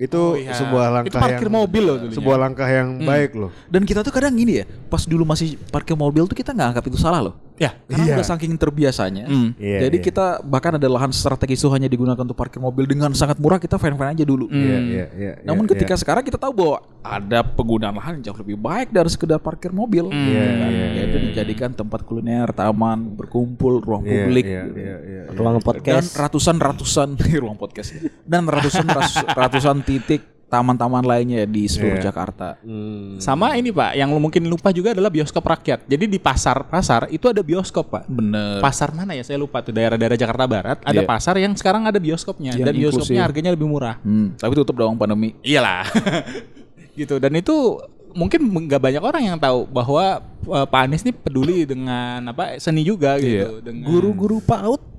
Itu 0.00 0.32
Oh, 0.32 0.40
iya. 0.40 0.56
sebuah 0.56 0.88
Itu 0.88 0.94
langkah 0.96 1.20
parkir 1.20 1.46
yang 1.46 1.54
mobil 1.54 1.82
loh 1.84 1.96
dulunya. 2.00 2.16
Sebuah 2.16 2.36
langkah 2.40 2.64
yang 2.66 2.88
baik 3.04 3.36
loh. 3.36 3.52
Dan 3.68 3.84
kita 3.84 4.00
tuh 4.00 4.10
kadang 4.10 4.32
gini 4.32 4.58
ya, 4.58 4.66
pas 4.88 5.04
dulu 5.04 5.28
masih 5.28 5.60
parkir 5.68 5.92
mobil 5.92 6.24
tuh 6.24 6.32
kita 6.34 6.50
nggak 6.50 6.68
anggap 6.72 6.84
itu 6.88 6.96
salah 6.96 7.20
loh. 7.20 7.34
Ya. 7.62 7.70
Karena 7.86 8.02
Iya. 8.02 8.14
udah 8.18 8.26
saking 8.26 8.58
terbiasanya. 8.58 9.24
Hmm. 9.30 9.54
Iya, 9.54 9.86
Jadi 9.86 9.96
iya. 9.98 10.04
kita 10.04 10.26
bahkan 10.42 10.74
ada 10.74 10.88
lahan 10.88 11.14
strategis 11.14 11.62
itu 11.62 11.70
hanya 11.70 11.86
digunakan 11.86 12.18
untuk 12.18 12.34
parkir 12.34 12.58
mobil 12.58 12.82
dengan 12.84 13.14
sangat 13.14 13.38
murah 13.38 13.62
kita 13.62 13.78
fan-fan 13.78 14.18
aja 14.18 14.24
dulu. 14.26 14.50
Iya 14.50 14.78
iya 14.78 15.04
iya. 15.14 15.32
Namun 15.46 15.64
iya, 15.64 15.70
ketika 15.76 15.94
sekarang 15.94 16.26
kita 16.26 16.34
tahu 16.34 16.50
bahwa 16.52 16.76
ada 16.98 17.42
penggunaan 17.42 17.94
lahan 17.94 18.18
yang 18.18 18.24
jauh 18.26 18.38
lebih 18.40 18.58
baik 18.58 18.90
dari 18.90 19.06
sekedar 19.06 19.38
parkir 19.38 19.70
mobil, 19.70 20.06
Iya, 20.06 20.16
gitu 20.16 20.54
kan. 20.58 20.70
iya, 20.70 20.86
yaitu 20.92 21.16
iya, 21.16 21.26
dijadikan 21.30 21.70
tempat 21.70 22.02
kuliner, 22.02 22.50
taman, 22.50 23.14
berkumpul, 23.14 23.78
ruang 23.78 24.02
Iya, 24.02 24.10
publik, 24.26 24.44
iya, 24.44 24.62
gitu. 24.66 24.78
iya, 24.78 24.96
iya, 24.98 25.20
iya. 25.28 25.34
ruang 25.34 25.54
dan 25.58 25.62
podcast 25.62 26.08
ratusan 26.14 26.56
ratusan 26.58 27.08
ruang 27.42 27.54
podcast 27.54 27.94
dan 28.24 28.42
ratusan 28.44 28.86
ras- 28.88 29.22
ratusan 29.28 29.86
titik 29.86 30.31
taman-taman 30.52 31.00
lainnya 31.00 31.48
di 31.48 31.64
seluruh 31.64 31.96
Iya. 31.96 32.12
Jakarta. 32.12 32.60
Hmm. 32.60 33.16
Sama 33.16 33.56
ini 33.56 33.72
Pak, 33.72 33.96
yang 33.96 34.12
mungkin 34.12 34.44
lupa 34.44 34.68
juga 34.68 34.92
adalah 34.92 35.08
bioskop 35.08 35.40
rakyat. 35.40 35.88
Jadi 35.88 36.04
di 36.04 36.20
pasar-pasar 36.20 37.08
itu 37.08 37.24
ada 37.24 37.40
bioskop 37.40 37.88
Pak. 37.88 38.04
Bener. 38.04 38.60
Pasar 38.60 38.92
mana 38.92 39.16
ya? 39.16 39.24
Saya 39.24 39.40
lupa 39.40 39.64
tuh 39.64 39.72
daerah-daerah 39.72 40.20
Jakarta 40.20 40.44
Barat 40.44 40.78
ada 40.84 40.92
Iya. 40.92 41.08
pasar 41.08 41.40
yang 41.40 41.56
sekarang 41.56 41.88
ada 41.88 41.96
bioskopnya 41.96 42.52
Yang 42.52 42.68
dan 42.68 42.74
bioskopnya 42.76 43.00
inklusif. 43.08 43.24
harganya 43.24 43.50
lebih 43.56 43.64
murah. 43.64 43.96
Hmm, 44.04 44.36
tapi 44.36 44.52
tutup 44.52 44.76
dong 44.76 45.00
pandemi. 45.00 45.32
Iyalah. 45.40 45.88
gitu 46.92 47.16
dan 47.16 47.32
itu 47.32 47.80
mungkin 48.12 48.44
nggak 48.44 48.76
banyak 48.76 49.00
orang 49.00 49.22
yang 49.24 49.38
tahu 49.40 49.64
bahwa 49.64 50.20
eh, 50.44 50.66
Pak 50.68 50.80
Anies 50.84 51.00
nih 51.00 51.16
peduli 51.16 51.64
dengan 51.64 52.20
apa 52.28 52.60
seni 52.60 52.84
juga 52.84 53.16
gitu 53.16 53.64
dengan 53.64 53.88
Guru-guru 53.88 54.44
PAUD 54.44 54.91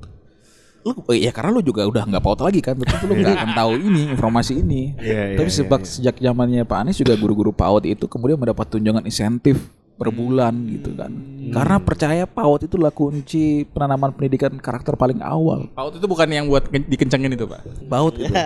lu 0.83 0.91
oh 0.99 1.15
iya 1.15 1.31
karena 1.31 1.49
lu 1.55 1.63
juga 1.63 1.87
udah 1.87 2.03
nggak 2.03 2.23
PAUD 2.23 2.39
lagi 2.43 2.59
kan, 2.59 2.75
tentu 2.75 3.07
lu 3.07 3.15
nggak 3.15 3.39
akan 3.39 3.51
tahu 3.55 3.71
ini 3.79 4.01
informasi 4.11 4.59
ini. 4.59 4.91
Iya, 4.99 5.23
iya, 5.31 5.37
tapi 5.39 5.47
iya, 5.49 5.57
sebab 5.63 5.79
iya. 5.79 5.87
sejak 5.87 6.15
zamannya 6.19 6.63
Pak 6.67 6.77
Anies 6.83 6.99
juga 6.99 7.15
guru-guru 7.15 7.55
PAUD 7.55 7.87
itu 7.87 8.05
kemudian 8.11 8.35
mendapat 8.35 8.67
tunjangan 8.67 9.07
insentif 9.07 9.63
per 9.95 10.11
bulan 10.11 10.51
gitu 10.67 10.91
kan. 10.91 11.11
Karena 11.55 11.77
percaya 11.79 12.23
PAUD 12.27 12.67
itu 12.67 12.75
adalah 12.75 12.91
kunci 12.91 13.63
penanaman 13.71 14.11
pendidikan 14.11 14.51
karakter 14.59 14.99
paling 14.99 15.23
awal. 15.23 15.71
PAUD 15.71 16.03
itu 16.03 16.07
bukan 16.11 16.27
yang 16.27 16.45
buat 16.51 16.67
ke- 16.67 16.83
dikencengin 16.83 17.31
itu 17.31 17.47
Pak. 17.47 17.61
PAUD 17.87 18.13
itu. 18.19 18.33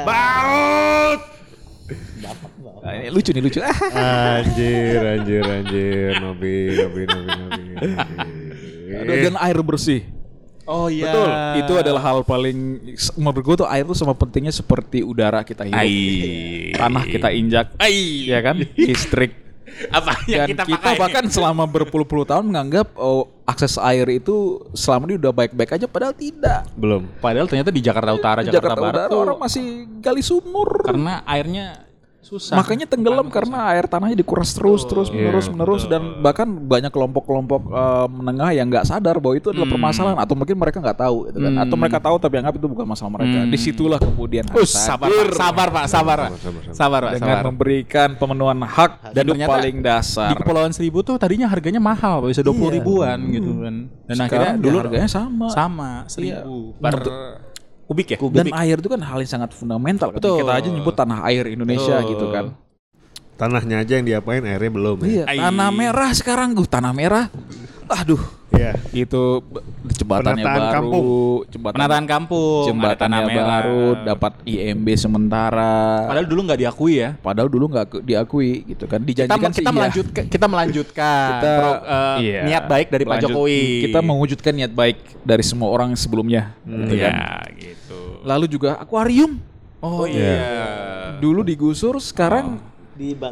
Nah, 2.87 3.03
ini 3.03 3.11
lucu 3.11 3.35
nih 3.35 3.43
lucu. 3.43 3.59
Ah, 3.59 4.39
Anjir, 4.39 5.03
anjir, 5.03 5.43
anjir, 5.43 6.23
Nobi, 6.23 6.71
Nobi, 6.71 7.01
Nobi, 7.03 7.63
Nobi. 8.87 9.23
dan 9.27 9.35
air 9.39 9.59
bersih. 9.59 10.07
Oh 10.67 10.91
iya. 10.91 11.07
Betul. 11.07 11.29
Itu 11.63 11.73
adalah 11.79 12.01
hal 12.03 12.17
paling 12.27 12.83
menurut 13.15 13.43
gue 13.43 13.55
tuh 13.63 13.67
air 13.71 13.87
tuh 13.87 13.95
sama 13.95 14.11
pentingnya 14.11 14.51
seperti 14.51 14.99
udara 14.99 15.41
kita 15.47 15.63
hidup. 15.63 15.79
Ai. 15.79 16.75
Tanah 16.75 17.03
kita 17.07 17.31
injak. 17.31 17.71
Ai. 17.79 18.27
Ya 18.27 18.43
kan? 18.43 18.59
Listrik. 18.75 19.47
Apa 19.93 20.25
yang 20.25 20.47
Dan 20.47 20.49
kita, 20.57 20.63
kita, 20.65 20.89
pakai? 20.89 20.99
bahkan 20.99 21.23
selama 21.29 21.63
berpuluh-puluh 21.69 22.25
tahun 22.25 22.49
menganggap 22.49 22.97
oh, 22.97 23.29
akses 23.45 23.77
air 23.77 24.09
itu 24.09 24.63
selama 24.73 25.05
ini 25.11 25.15
udah 25.21 25.31
baik-baik 25.31 25.71
aja 25.77 25.85
padahal 25.85 26.15
tidak. 26.17 26.65
Belum. 26.73 27.05
Padahal 27.21 27.45
ternyata 27.45 27.69
di 27.69 27.81
Jakarta 27.83 28.11
Utara, 28.15 28.39
Di 28.41 28.49
Jakarta, 28.49 28.79
Barat 28.79 29.05
Utara 29.05 29.11
tuh 29.11 29.19
orang 29.23 29.39
masih 29.39 29.85
gali 30.01 30.23
sumur. 30.25 30.81
karena 30.81 31.21
airnya 31.29 31.86
susah. 32.27 32.59
Makanya 32.59 32.83
tenggelam 32.83 33.31
karena 33.31 33.71
air 33.71 33.87
tanahnya 33.87 34.19
dikuras 34.19 34.51
terus 34.51 34.83
terus 34.83 35.07
menerus 35.07 35.47
Iya, 35.47 35.53
menerus 35.55 35.83
dan 35.87 36.19
bahkan 36.19 36.43
banyak 36.43 36.91
kelompok-kelompok 36.91 37.61
eh, 37.71 38.07
menengah 38.11 38.51
yang 38.51 38.67
nggak 38.67 38.83
sadar 38.83 39.15
bahwa 39.17 39.39
itu 39.39 39.55
adalah 39.55 39.71
permasalahan 39.71 40.19
atau 40.19 40.35
mungkin 40.35 40.59
mereka 40.59 40.83
nggak 40.83 40.99
tahu 40.99 41.17
gitu 41.31 41.39
kan 41.39 41.53
atau 41.63 41.75
mereka 41.79 41.97
tahu 42.03 42.15
tapi 42.19 42.35
anggap 42.37 42.55
itu 42.59 42.67
bukan 42.67 42.83
masalah 42.83 43.11
mereka. 43.15 43.37
Di 43.47 43.57
situlah 43.57 43.99
kemudian 44.03 44.43
harus 44.51 44.67
Us, 44.67 44.75
sabar, 44.75 45.07
Pak. 45.07 45.31
sabar 45.31 45.67
Pak, 45.71 45.85
sabar 45.87 46.17
Pak. 46.19 46.31
Sabar 46.75 47.01
Pak, 47.07 47.11
dengan 47.15 47.35
sabar. 47.39 47.45
memberikan 47.47 48.09
pemenuhan 48.19 48.57
hak 48.59 48.91
Dan 49.15 49.23
ternyata 49.31 49.51
paling 49.55 49.77
dasar. 49.79 50.29
Di 50.33 50.35
Kepulauan 50.35 50.73
Seribu 50.75 50.99
tuh 51.01 51.15
tadinya 51.15 51.47
harganya 51.47 51.79
mahal, 51.79 52.27
Pak, 52.27 52.35
bisa 52.35 52.43
20 52.43 52.75
ribuan 52.75 53.17
gitu 53.31 53.51
kan. 53.63 53.75
Dan 54.03 54.15
akhirnya 54.17 54.51
Sekarang 54.51 54.59
dulu 54.59 54.75
ya 54.75 54.81
harganya 54.83 55.09
sama. 55.09 55.47
sama 55.47 55.89
seribu 56.07 56.75
per 56.77 56.95
kubik 57.87 58.07
ya. 58.13 58.17
Dan 58.19 58.51
air 58.51 58.77
itu 58.77 58.89
kan 58.91 58.99
hal 58.99 59.17
yang 59.23 59.31
sangat 59.31 59.55
fundamental. 59.55 60.11
Betul. 60.11 60.43
Kita 60.43 60.53
aja 60.59 60.67
nyebut 60.67 60.93
tanah 60.93 61.23
air 61.31 61.47
Indonesia 61.47 62.03
Betul. 62.03 62.11
gitu 62.13 62.25
kan. 62.35 62.45
Tanahnya 63.37 63.85
aja 63.85 64.01
yang 64.01 64.05
diapain, 64.05 64.41
airnya 64.43 64.71
belum 64.73 64.97
ya. 65.05 65.07
Iya, 65.07 65.23
tanah 65.29 65.69
merah 65.69 66.11
sekarang, 66.11 66.57
gue 66.57 66.67
tanah 66.67 66.91
merah. 66.91 67.25
aduh 67.87 68.19
Iya. 68.57 68.71
itu 68.91 69.23
jembatannya 69.93 70.41
Penataan 70.41 70.57
baru, 70.59 70.73
kampung. 70.73 71.05
jembatan 71.47 71.75
Penataan 71.77 72.05
kampung, 72.05 72.63
ada 72.65 72.67
jembatannya 72.73 73.21
baru, 73.29 73.83
dapat 74.03 74.33
IMB 74.43 74.87
sementara. 74.97 75.73
Padahal 76.09 76.27
dulu 76.27 76.41
nggak 76.49 76.59
diakui 76.59 76.93
ya. 76.97 77.09
Padahal 77.17 77.49
dulu 77.49 77.65
nggak 77.69 77.87
diakui 78.01 78.51
gitu 78.65 78.85
kan. 78.85 78.99
Kita, 78.99 79.29
Dijanjikan 79.29 79.51
sih 79.53 79.61
kita 79.61 79.69
iya. 79.69 79.77
melanjutkan 79.77 80.23
kita 80.27 80.45
melanjutkan 80.49 81.27
Kita- 81.37 81.57
pro- 81.61 81.83
eh, 81.85 82.17
iya. 82.25 82.41
niat 82.43 82.63
baik 82.65 82.87
dari 82.89 83.03
Pak 83.05 83.13
Lanjut. 83.13 83.29
Jokowi. 83.29 83.61
Kita 83.85 83.99
mewujudkan 84.01 84.53
niat 84.57 84.73
baik 84.73 84.97
dari 85.21 85.43
semua 85.45 85.69
orang 85.69 85.93
sebelumnya. 85.93 86.57
gitu 86.65 86.95
kan. 86.97 87.13
Iya, 87.13 87.31
gitu. 87.55 87.99
Lalu 88.25 88.45
juga 88.49 88.81
akuarium. 88.81 89.37
Oh 89.77 90.09
iya. 90.09 90.41
Dulu 91.21 91.45
digusur, 91.45 92.01
sekarang 92.01 92.57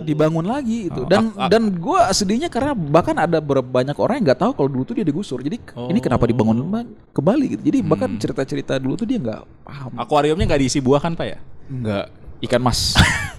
dibangun, 0.06 0.46
lagi 0.46 0.88
itu. 0.88 1.02
Dan 1.10 1.34
dan 1.36 1.64
gua 1.76 2.14
sedihnya 2.14 2.48
karena 2.48 2.72
bahkan 2.78 3.18
ada 3.18 3.42
banyak 3.44 3.98
orang 3.98 4.22
yang 4.22 4.26
nggak 4.32 4.42
tahu 4.46 4.52
kalau 4.54 4.70
dulu 4.70 4.84
tuh 4.86 4.96
dia 4.96 5.06
digusur. 5.06 5.42
Jadi 5.42 5.58
ini 5.92 6.00
kenapa 6.00 6.30
dibangun 6.30 6.62
lem- 6.62 6.94
kembali 7.12 7.46
gitu. 7.58 7.62
Jadi 7.66 7.78
bahkan 7.82 8.10
cerita-cerita 8.16 8.78
dulu 8.78 8.94
tuh 8.96 9.08
dia 9.10 9.18
nggak 9.20 9.42
paham. 9.66 9.92
Akuariumnya 9.98 10.46
nggak 10.46 10.62
diisi 10.62 10.80
buah 10.80 11.02
kan 11.02 11.18
Pak 11.18 11.28
ya? 11.28 11.38
Enggak 11.68 12.06
ikan 12.46 12.62
mas. 12.62 12.94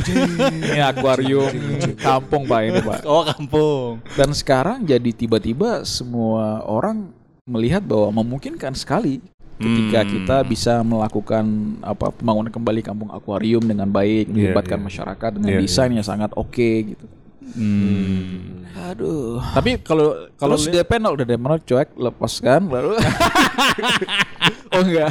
Ini 0.00 0.80
akuarium 0.80 1.52
kampung 2.00 2.48
pak 2.48 2.60
ini 2.64 2.80
pak. 2.80 3.04
Oh 3.04 3.22
kampung. 3.28 4.00
Dan 4.16 4.32
sekarang 4.32 4.88
jadi 4.88 5.12
tiba-tiba 5.12 5.84
semua 5.84 6.64
orang 6.64 7.12
melihat 7.44 7.84
bahwa 7.84 8.24
memungkinkan 8.24 8.72
sekali 8.72 9.20
ketika 9.60 10.00
kita 10.08 10.36
bisa 10.48 10.80
melakukan 10.80 11.44
apa 11.84 12.08
pembangunan 12.16 12.48
kembali 12.48 12.80
kampung 12.80 13.12
akuarium 13.12 13.60
dengan 13.60 13.92
baik, 13.92 14.32
melibatkan 14.32 14.80
iya. 14.80 14.86
masyarakat 14.88 15.30
dengan 15.36 15.50
Iya, 15.52 15.60
desain 15.60 15.92
yang 15.92 16.06
sangat 16.06 16.32
oke 16.32 16.70
gitu. 16.96 17.06
Aduh. 18.90 19.42
Tapi 19.52 19.82
kalau 19.82 20.30
kalau 20.40 20.56
Terus 20.56 20.72
DP 20.72 20.90
nol 21.02 21.14
udah 21.18 21.26
DP 21.26 21.42
nol 21.42 21.60
cuek 21.60 21.88
lepaskan 21.98 22.70
baru. 22.70 22.96
oh 24.74 24.82
enggak. 24.82 25.10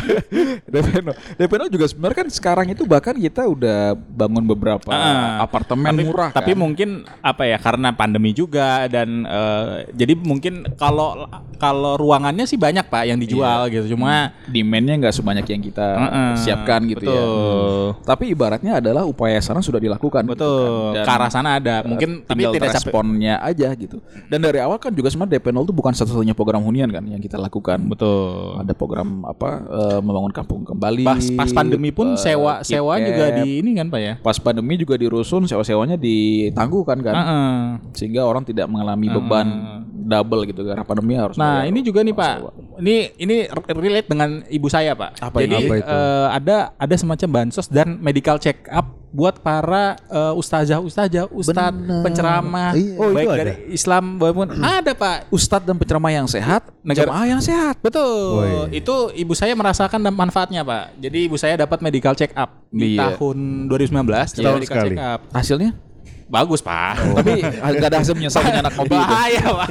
DP 1.40 1.52
nol 1.56 1.70
juga 1.70 1.86
sebenarnya 1.86 2.18
kan 2.18 2.30
sekarang 2.30 2.68
itu 2.70 2.84
bahkan 2.84 3.14
kita 3.14 3.44
udah 3.44 3.94
bangun 3.96 4.44
beberapa 4.46 4.88
Ah, 4.90 5.42
apartemen 5.42 5.90
tapi, 5.90 6.04
murah 6.04 6.30
Tapi 6.32 6.52
kan. 6.54 6.58
mungkin 6.58 6.90
apa 7.20 7.44
ya 7.44 7.58
karena 7.58 7.92
pandemi 7.92 8.32
juga 8.32 8.88
dan 8.88 9.24
eh, 9.24 9.68
jadi 9.92 10.14
mungkin 10.16 10.64
kalau 10.76 11.28
kalau 11.56 11.96
ruangannya 11.96 12.46
sih 12.46 12.56
banyak 12.56 12.88
Pak 12.88 13.04
yang 13.06 13.20
dijual 13.20 13.68
gitu. 13.68 13.94
Cuma 13.94 14.32
demandnya 14.48 14.96
nggak 14.98 15.12
sebanyak 15.14 15.46
yang 15.46 15.62
kita 15.62 15.88
Heeh, 15.98 16.32
siapkan 16.40 16.82
gitu 16.88 17.04
ya. 17.04 17.20
betul. 17.20 17.84
Tapi 18.06 18.24
ibaratnya 18.32 18.80
adalah 18.80 19.04
upaya 19.04 19.40
sana 19.40 19.60
sudah 19.60 19.78
dilakukan. 19.78 20.24
gitu 20.24 20.32
betul 20.34 20.72
kan. 20.90 20.96
Dan 20.96 21.04
ke 21.04 21.12
arah 21.12 21.30
sana 21.30 21.50
ada. 21.60 21.76
Mungkin 21.84 22.24
tapi 22.24 22.44
tinggal 22.44 22.54
tidak 22.56 22.72
responnya 22.74 23.36
aja 23.40 23.70
gitu. 23.76 24.00
Dan 24.28 24.40
dari 24.40 24.60
awal 24.60 24.80
kan 24.80 24.92
juga 24.92 25.10
sebenarnya 25.10 25.36
DP 25.36 25.52
0 25.52 25.68
itu 25.68 25.74
bukan 25.74 25.94
satu-satunya 25.94 26.32
program 26.32 26.64
hunian 26.64 26.88
kan 26.88 27.04
yang 27.04 27.20
kita 27.20 27.36
lakukan. 27.36 27.82
betul. 27.86 28.56
Ada 28.56 28.72
program 28.72 29.26
apa 29.26 29.49
eh, 29.60 30.00
membangun 30.00 30.30
kampung 30.30 30.62
kembali. 30.64 31.04
Pas 31.04 31.24
pas 31.36 31.50
pandemi 31.52 31.90
pun 31.90 32.14
eh, 32.14 32.20
sewa 32.20 32.62
sewa 32.62 32.94
juga 32.98 33.26
di 33.38 33.60
ini 33.60 33.72
kan 33.74 33.88
Pak 33.88 34.00
ya. 34.00 34.14
Pas 34.20 34.38
pandemi 34.38 34.76
juga 34.76 34.96
dirusun 34.96 35.46
sewa-sewanya 35.46 35.96
ditangguhkan 35.96 36.98
kan. 37.00 37.14
Heeh. 37.16 37.54
Sehingga 37.94 38.24
orang 38.24 38.44
tidak 38.44 38.68
mengalami 38.68 39.08
beban 39.10 39.48
double 40.00 40.42
gitu 40.44 40.66
karena 40.66 40.82
pandemi 40.82 41.14
harus 41.14 41.38
Nah 41.38 41.62
bayar 41.62 41.70
ini 41.70 41.80
juga 41.80 42.00
nih 42.02 42.14
sewa. 42.14 42.22
Pak, 42.22 42.36
ini 42.80 42.96
ini 43.16 43.36
relate 43.70 44.08
dengan 44.08 44.30
ibu 44.48 44.68
saya 44.68 44.94
Pak. 44.94 45.22
Apa 45.22 45.38
Jadi? 45.40 45.56
Apa 45.56 45.74
itu? 45.76 45.90
eh, 45.90 46.28
ada 46.32 46.58
ada 46.76 46.96
semacam 46.96 47.30
bansos 47.30 47.70
dan 47.70 47.98
medical 48.00 48.38
check 48.38 48.66
up 48.68 48.98
buat 49.10 49.42
para 49.42 49.98
eh, 50.06 50.34
ustazah 50.34 50.78
ustazah 50.78 51.26
ustad 51.34 51.74
penceramah 52.06 52.78
Oh, 52.94 53.10
baik 53.10 53.28
dari 53.28 53.54
Islam 53.70 54.18
maupun 54.18 54.54
ada 54.78 54.94
Pak. 54.94 55.30
Ustadz 55.30 55.66
dan 55.66 55.78
penceramah 55.78 56.10
yang 56.10 56.26
sehat, 56.26 56.70
Negara- 56.82 57.26
yang 57.26 57.42
sehat. 57.42 57.82
Betul. 57.82 58.06
Oh, 58.34 58.46
iya. 58.46 58.82
Itu 58.82 59.10
ibu 59.12 59.34
saya 59.40 59.56
merasakan 59.56 60.04
dan 60.04 60.12
manfaatnya 60.12 60.62
Pak. 60.62 61.00
Jadi 61.00 61.18
ibu 61.26 61.40
saya 61.40 61.56
dapat 61.56 61.80
medical 61.80 62.12
check 62.12 62.36
up 62.36 62.60
di 62.68 63.00
Iya. 63.00 63.16
tahun 63.16 63.38
2019 63.72 64.04
dapat 64.04 64.28
Setahun 64.36 64.58
medical 64.60 64.76
sekali. 64.76 64.90
check 64.92 65.00
up. 65.00 65.20
Hasilnya? 65.32 65.72
Bagus 66.28 66.60
Pak. 66.60 66.94
Tapi 67.24 67.32
gak 67.80 67.88
ada 67.88 67.98
hasil 67.98 68.14
menyesal 68.14 68.44
punya 68.44 68.60
anak 68.60 68.76
mobil 68.76 69.00
itu. 69.00 69.08
Bahaya 69.08 69.44
Pak. 69.48 69.70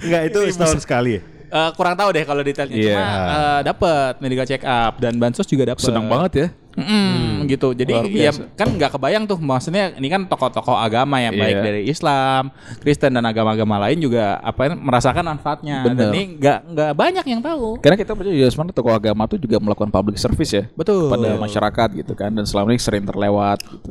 Enggak 0.00 0.22
itu 0.26 0.38
setahun 0.50 0.80
sekali? 0.80 1.14
Eh, 1.50 1.70
kurang 1.74 1.94
tahu 1.94 2.08
deh 2.10 2.24
kalau 2.24 2.40
detailnya. 2.40 2.72
Iya. 2.72 2.94
Cuma 2.94 3.04
eh, 3.04 3.60
dapat 3.68 4.12
medical 4.18 4.46
check 4.46 4.62
up 4.64 4.96
dan 4.96 5.18
bansos 5.18 5.44
juga 5.44 5.68
dapat. 5.68 5.82
Senang 5.84 6.08
banget 6.08 6.32
ya. 6.32 6.46
Mm, 6.70 7.50
gitu. 7.50 7.74
Jadi 7.74 7.90
Luar 7.90 8.06
ya 8.06 8.30
kan 8.54 8.70
nggak 8.70 8.94
kebayang 8.94 9.24
tuh 9.26 9.36
maksudnya 9.36 9.90
ini 9.94 10.06
kan 10.06 10.22
tokoh-tokoh 10.24 10.72
agama 10.72 11.18
ya 11.18 11.30
baik 11.30 11.56
Iya. 11.56 11.62
dari 11.62 11.82
Islam, 11.84 12.54
Kristen 12.78 13.10
dan 13.10 13.24
agama-agama 13.24 13.82
lain 13.82 13.98
juga 13.98 14.38
apa 14.38 14.70
merasakan 14.70 15.26
manfaatnya. 15.26 15.82
Bener. 15.82 15.98
Dan 15.98 16.14
ini 16.14 16.22
nggak 16.38 16.58
nggak 16.70 16.90
banyak 16.94 17.24
yang 17.26 17.40
tahu. 17.40 17.82
Karena 17.82 17.98
kita 17.98 18.14
percaya 18.14 18.32
juga 18.32 18.48
sebenarnya 18.48 18.76
tokoh 18.76 18.94
agama 18.94 19.22
tuh 19.26 19.38
juga 19.38 19.56
melakukan 19.58 19.90
public 19.90 20.16
service 20.16 20.52
ya 20.52 20.64
Betul. 20.72 21.10
pada 21.10 21.34
masyarakat 21.36 21.88
gitu 21.96 22.12
kan 22.14 22.30
dan 22.30 22.46
selama 22.46 22.70
ini 22.70 22.78
sering 22.78 23.02
terlewat 23.02 23.58
gitu. 23.62 23.90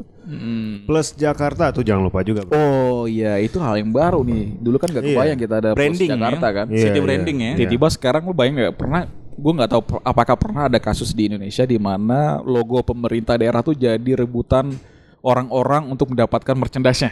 Plus 0.86 1.13
Jakarta 1.13 1.74
tuh 1.74 1.81
jangan 1.81 2.05
lupa 2.05 2.21
juga. 2.21 2.45
Bro. 2.45 2.53
Oh 2.53 3.01
iya 3.05 3.38
itu 3.38 3.57
hal 3.57 3.75
yang 3.75 3.89
baru 3.89 4.21
nih. 4.21 4.55
Dulu 4.55 4.77
kan 4.77 4.88
gak 4.88 5.01
Iya. 5.01 5.09
kebayang 5.12 5.39
kita 5.41 5.55
ada 5.57 5.69
Branding 5.74 6.05
Plus 6.05 6.13
Jakarta 6.15 6.45
ya. 6.45 6.53
kan. 6.53 6.65
Iya, 6.69 6.83
City 6.86 7.00
branding 7.01 7.38
ya. 7.38 7.45
Iya. 7.50 7.55
Tiba-tiba 7.57 7.88
sekarang 7.89 8.21
lu 8.24 8.33
bayang 8.33 8.53
nggak 8.55 8.77
pernah 8.77 9.01
gue 9.39 9.53
nggak 9.55 9.72
tahu 9.72 9.81
apakah 10.03 10.36
pernah 10.36 10.67
ada 10.67 10.79
kasus 10.84 11.15
di 11.15 11.31
Indonesia 11.31 11.63
di 11.63 11.79
mana 11.79 12.43
logo 12.43 12.84
pemerintah 12.84 13.39
daerah 13.39 13.63
tuh 13.63 13.74
jadi 13.74 14.12
rebutan 14.19 14.75
orang-orang 15.19 15.88
untuk 15.91 16.15
mendapatkan 16.15 16.55
merchandise-nya. 16.55 17.12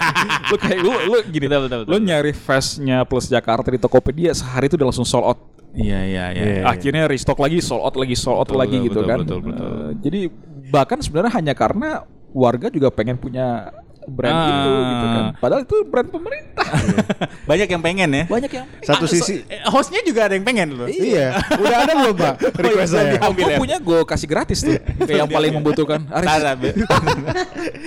lu 0.52 0.56
kayak 0.60 0.80
lu 0.84 0.92
lu 1.08 1.18
gini 1.32 1.46
lu 1.88 1.96
nyari 1.96 2.32
vest-nya 2.36 3.04
plus 3.08 3.32
Jakarta 3.32 3.72
di 3.72 3.80
Tokopedia 3.80 4.36
sehari 4.36 4.68
itu 4.68 4.76
udah 4.76 4.88
langsung 4.92 5.08
sold 5.08 5.24
out. 5.24 5.40
Iya 5.76 6.00
iya 6.04 6.24
iya. 6.32 6.44
Iya. 6.44 6.62
Akhirnya 6.68 7.04
restock 7.08 7.36
lagi, 7.40 7.60
sold 7.60 7.84
out 7.84 7.96
lagi, 7.96 8.16
sold 8.16 8.40
out 8.40 8.48
Betul, 8.48 8.60
lagi 8.60 8.76
betul, 8.76 8.86
gitu 8.88 8.98
betul, 9.00 9.08
kan. 9.08 9.18
betul, 9.24 9.38
betul. 9.40 9.68
Eh, 9.68 9.90
jadi 10.04 10.20
bahkan 10.72 10.98
sebenarnya 11.00 11.32
hanya 11.36 11.54
karena 11.56 11.88
warga 12.36 12.68
juga 12.68 12.92
pengen 12.92 13.16
punya 13.16 13.72
brand 14.06 14.32
Ah. 14.32 14.46
itu 14.46 14.70
gitu 14.70 15.06
kan. 15.06 15.24
Padahal 15.36 15.60
itu 15.62 15.76
brand 15.84 16.08
pemerintah. 16.08 16.66
Banyak 17.50 17.68
yang 17.68 17.82
pengen 17.82 18.08
ya. 18.08 18.24
Banyak 18.24 18.50
yang 18.50 18.66
Satu 18.80 19.04
Ah, 19.04 19.10
sisi 19.10 19.34
so- 19.38 19.46
eh, 19.46 19.60
hostnya 19.66 20.00
juga 20.00 20.24
ada 20.24 20.34
yang 20.34 20.42
pengen 20.42 20.72
loh. 20.72 20.86
Iya, 20.86 21.34
udah 21.52 21.76
ada 21.80 21.92
belum 21.96 22.14
Pak 22.14 22.34
request 22.64 22.92
saya? 22.92 23.18
Ambil 23.20 23.42
Gue 23.42 23.52
ya? 23.52 23.58
punya 23.58 23.76
gue 23.78 23.98
kasih 24.02 24.26
gratis 24.26 24.58
tuh 24.60 24.78
ke 25.08 25.12
yang 25.12 25.26
paling 25.26 25.52
membutuhkan. 25.52 26.06
Aris. 26.08 26.74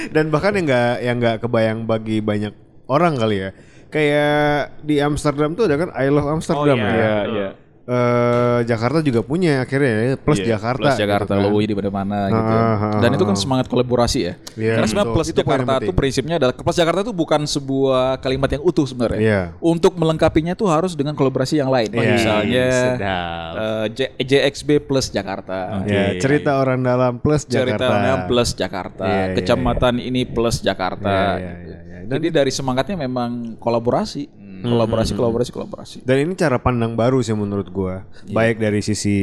Dan 0.10 0.30
bahkan 0.30 0.52
yang 0.54 0.66
nggak 0.66 0.94
yang 1.00 1.16
nggak 1.18 1.36
kebayang 1.40 1.80
bagi 1.84 2.20
banyak 2.20 2.54
orang 2.86 3.16
kali 3.16 3.38
ya. 3.40 3.50
Kayak 3.90 4.38
di 4.82 5.00
Amsterdam 5.00 5.54
tuh 5.54 5.66
ada 5.66 5.76
kan 5.76 5.90
I 5.92 6.08
Love 6.08 6.30
Amsterdam 6.30 6.78
Oh, 6.78 6.78
iya. 6.78 6.86
ya. 6.86 6.94
Iya, 6.94 7.16
iya. 7.28 7.50
Eh, 7.90 8.60
Jakarta 8.70 9.02
juga 9.02 9.26
punya 9.26 9.66
akhirnya 9.66 9.90
ya, 9.90 10.14
plus 10.14 10.38
Iya, 10.38 10.54
Jakarta. 10.54 10.78
Plus 10.86 10.94
Jakarta 10.94 11.34
gitu 11.34 11.42
kan. 11.42 11.46
logo 11.50 11.58
di 11.58 11.74
mana-mana 11.74 12.30
gitu. 12.30 12.54
Ah, 12.54 12.78
ah, 12.78 13.02
Dan 13.02 13.10
ah, 13.10 13.16
itu 13.18 13.24
kan 13.26 13.34
ah. 13.34 13.42
semangat 13.42 13.66
kolaborasi 13.66 14.20
ya. 14.22 14.34
Iya, 14.54 14.74
Karena 14.78 14.88
sebenarnya. 14.88 15.14
Plus 15.18 15.28
Itu 15.28 15.40
Jakarta 15.42 15.74
tuh 15.82 15.96
prinsipnya 15.98 16.36
adalah 16.38 16.54
Plus 16.54 16.78
Jakarta 16.78 17.00
itu 17.02 17.14
bukan 17.18 17.42
sebuah 17.44 18.22
kalimat 18.22 18.50
yang 18.52 18.62
utuh 18.62 18.86
sebenarnya. 18.86 19.18
Iya. 19.20 19.42
Untuk 19.58 19.98
melengkapinya 19.98 20.54
tuh 20.54 20.70
harus 20.70 20.94
dengan 20.94 21.18
kolaborasi 21.18 21.58
yang 21.58 21.74
lain. 21.74 21.90
Iya. 21.90 22.14
Misalnya 22.14 22.66
Sedap. 22.70 23.52
eh, 23.58 23.86
J- 23.90 24.14
JXB 24.22 24.70
Plus 24.86 25.10
Jakarta. 25.10 25.82
Ya, 25.82 26.14
Iya, 26.14 26.22
cerita 26.22 26.62
orang 26.62 26.86
dalam 26.86 27.18
plus 27.18 27.42
Cerita 27.42 27.74
Jakarta. 27.74 27.90
orang 27.90 28.20
plus 28.28 28.50
Jakarta, 28.54 29.04
Iya, 29.04 29.18
iya, 29.26 29.34
kecamatan 29.34 29.98
ini 29.98 30.30
plus 30.30 30.62
Iya, 30.62 30.66
Jakarta. 30.72 31.10
iya, 31.10 31.52
gitu. 31.58 31.72
iya, 31.74 31.80
iya. 31.82 31.98
Jadi 32.06 32.28
dari 32.30 32.50
semangatnya 32.50 32.98
memang 33.00 33.58
kolaborasi. 33.58 34.39
Kolaborasi, 34.62 35.12
kolaborasi, 35.14 35.52
kolaborasi. 35.52 35.98
Dan 36.04 36.24
ini 36.24 36.34
cara 36.34 36.58
pandang 36.58 36.94
baru 36.94 37.20
sih 37.20 37.34
menurut 37.34 37.68
gua. 37.70 38.04
Iya. 38.24 38.34
Baik 38.34 38.56
dari 38.60 38.80
sisi 38.80 39.18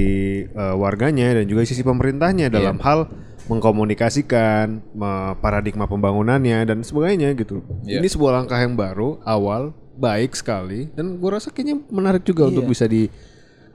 eh, 0.44 0.74
warganya 0.74 1.36
dan 1.36 1.44
juga 1.44 1.62
sisi 1.62 1.80
pemerintahnya 1.80 2.48
Iya. 2.48 2.54
dalam 2.54 2.76
hal 2.80 3.08
mengkomunikasikan 3.46 4.66
me- 4.92 5.34
paradigma 5.38 5.86
pembangunannya 5.86 6.64
dan 6.64 6.82
sebagainya 6.82 7.34
gitu. 7.34 7.62
Iya. 7.84 8.00
Ini 8.02 8.08
sebuah 8.08 8.42
langkah 8.42 8.58
yang 8.58 8.74
baru, 8.74 9.20
awal, 9.22 9.70
baik 9.96 10.36
sekali 10.36 10.88
dan 10.92 11.16
gua 11.16 11.38
rasa 11.38 11.48
kayaknya 11.50 11.80
menarik 11.88 12.22
juga 12.22 12.48
untuk 12.48 12.68
bisa 12.68 12.84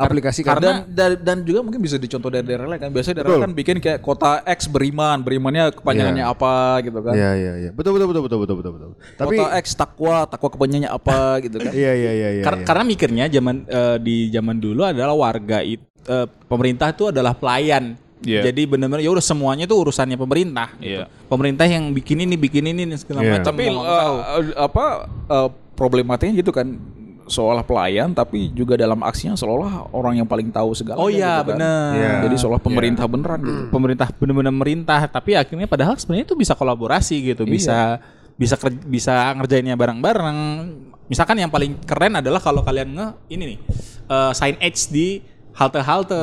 diaplikasikan. 0.04 0.56
dan, 0.58 0.76
dan 0.88 1.12
dan 1.18 1.38
juga 1.42 1.60
mungkin 1.62 1.78
bisa 1.78 1.96
dicontoh 1.96 2.28
dari 2.28 2.42
daerah 2.42 2.66
lain 2.66 2.80
kan. 2.80 2.90
Biasanya 2.90 3.16
daerah 3.20 3.30
Betul. 3.32 3.44
kan 3.44 3.52
bikin 3.54 3.76
kayak 3.78 4.00
kota 4.00 4.32
X 4.44 4.66
beriman, 4.66 5.22
berimannya 5.22 5.74
kepanjangannya 5.74 6.24
Iya. 6.24 6.34
apa 6.34 6.54
gitu 6.82 7.00
kan. 7.00 7.14
Iya 7.14 7.32
iya 7.34 7.54
iya. 7.58 7.70
Betul 7.72 7.92
betul 7.94 8.08
betul 8.10 8.24
betul 8.24 8.40
betul 8.40 8.56
betul 8.58 8.72
betul. 8.74 8.90
Tapi 9.14 9.36
kota 9.36 9.50
X 9.58 9.66
takwa, 9.74 10.18
takwa 10.26 10.50
kepanjangannya 10.50 10.90
apa 10.90 11.18
gitu 11.46 11.58
kan. 11.58 11.72
iya 11.72 11.92
iya 11.92 12.12
iya 12.12 12.30
iya. 12.34 12.44
Iya. 12.44 12.64
Karena 12.64 12.84
mikirnya 12.84 13.26
zaman 13.28 13.56
eh, 13.66 13.98
di 13.98 14.16
zaman 14.30 14.58
dulu 14.58 14.82
adalah 14.84 15.14
warga 15.14 15.62
itu 15.62 15.84
pemerintah 16.46 16.90
itu 16.90 17.08
adalah 17.08 17.32
pelayan. 17.32 17.94
Iya. 18.22 18.46
Jadi 18.50 18.66
benar-benar 18.66 19.02
ya 19.02 19.10
udah 19.10 19.22
semuanya 19.22 19.66
itu 19.66 19.74
urusannya 19.74 20.14
pemerintah. 20.14 20.74
gitu. 20.78 21.02
Iya. 21.02 21.06
Pemerintah 21.26 21.66
yang 21.66 21.90
bikin 21.90 22.22
ini 22.22 22.38
bikin 22.38 22.66
ini 22.66 22.86
dan 22.86 22.98
segala 22.98 23.22
Iya. 23.22 23.32
macam. 23.34 23.46
Tapi 23.50 23.64
tahu. 23.66 23.82
eh, 23.82 24.10
eh, 24.14 24.46
apa 24.58 24.86
eh, 25.26 25.50
problematikanya 25.74 26.38
gitu 26.38 26.54
kan 26.54 26.68
seolah 27.32 27.64
pelayan 27.64 28.12
tapi 28.12 28.52
juga 28.52 28.76
dalam 28.76 29.00
aksinya 29.02 29.34
seolah 29.34 29.88
orang 29.96 30.20
yang 30.20 30.28
paling 30.28 30.52
tahu 30.52 30.76
segala 30.76 31.00
Oh 31.00 31.08
iya 31.08 31.40
gitu 31.40 31.56
kan. 31.56 31.58
benar. 31.58 31.90
Iya. 31.96 32.14
Jadi 32.28 32.36
seolah 32.36 32.60
pemerintah 32.60 33.06
beneran 33.08 33.40
gitu. 33.40 33.62
Pemerintah 33.76 34.08
benar-benar 34.12 34.54
merintah, 34.54 35.02
tapi 35.08 35.40
akhirnya 35.40 35.66
padahal 35.66 35.96
sebenarnya 35.96 36.28
itu 36.28 36.36
bisa 36.36 36.54
kolaborasi 36.54 37.16
gitu, 37.34 37.48
bisa 37.48 38.04
bisa 38.36 38.56
ker- 38.60 38.84
bisa 38.84 39.32
ngerjainnya 39.40 39.80
bareng-bareng. 39.80 40.38
Misalkan 41.08 41.40
yang 41.40 41.52
paling 41.52 41.80
keren 41.84 42.20
adalah 42.20 42.44
kalau 42.44 42.62
kalian 42.62 42.92
nge 42.92 43.08
ini 43.32 43.44
nih 43.56 43.60
eh, 44.12 44.32
sign 44.36 44.56
edge 44.60 44.92
di 44.92 45.08
halte-halte 45.52 46.16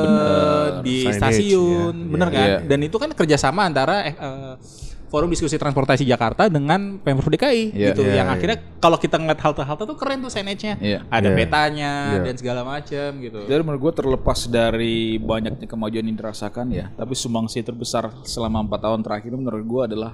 di 0.81 1.05
Signage, 1.05 1.17
stasiun, 1.21 1.93
iya, 1.95 2.09
bener 2.09 2.27
iya. 2.29 2.35
kan? 2.35 2.47
Iya. 2.49 2.57
Dan 2.65 2.79
itu 2.81 2.97
kan 2.97 3.09
kerjasama 3.13 3.61
antara 3.65 4.01
eh, 4.05 4.15
eh, 4.17 4.53
Forum 5.09 5.29
Diskusi 5.29 5.57
Transportasi 5.57 6.05
Jakarta 6.05 6.45
dengan 6.47 7.01
Pemprov 7.01 7.33
DKI 7.33 7.73
Iya. 7.73 7.87
gitu. 7.91 8.05
Iya, 8.05 8.21
yang 8.21 8.29
iya. 8.29 8.35
akhirnya 8.37 8.57
kalau 8.77 8.95
kita 8.95 9.17
ngeliat 9.17 9.41
halte-halte 9.41 9.83
tuh 9.83 9.97
keren 9.97 10.21
tuh 10.21 10.29
signage-nya. 10.29 10.77
Iya. 10.77 10.99
Ada 11.09 11.27
Iya. 11.27 11.35
petanya 11.35 11.91
Iya. 12.13 12.19
dan 12.29 12.35
segala 12.37 12.61
macam 12.61 13.09
gitu. 13.17 13.39
Jadi 13.43 13.61
menurut 13.61 13.81
gue 13.81 13.93
terlepas 13.97 14.39
dari 14.45 15.17
banyaknya 15.17 15.65
kemajuan 15.65 16.05
yang 16.05 16.17
dirasakan 16.17 16.69
ya, 16.69 16.93
tapi 16.93 17.13
sumbangsi 17.13 17.59
terbesar 17.59 18.13
selama 18.23 18.61
empat 18.61 18.79
tahun 18.79 19.01
terakhir 19.01 19.33
menurut 19.33 19.65
gue 19.65 19.81
adalah 19.89 20.13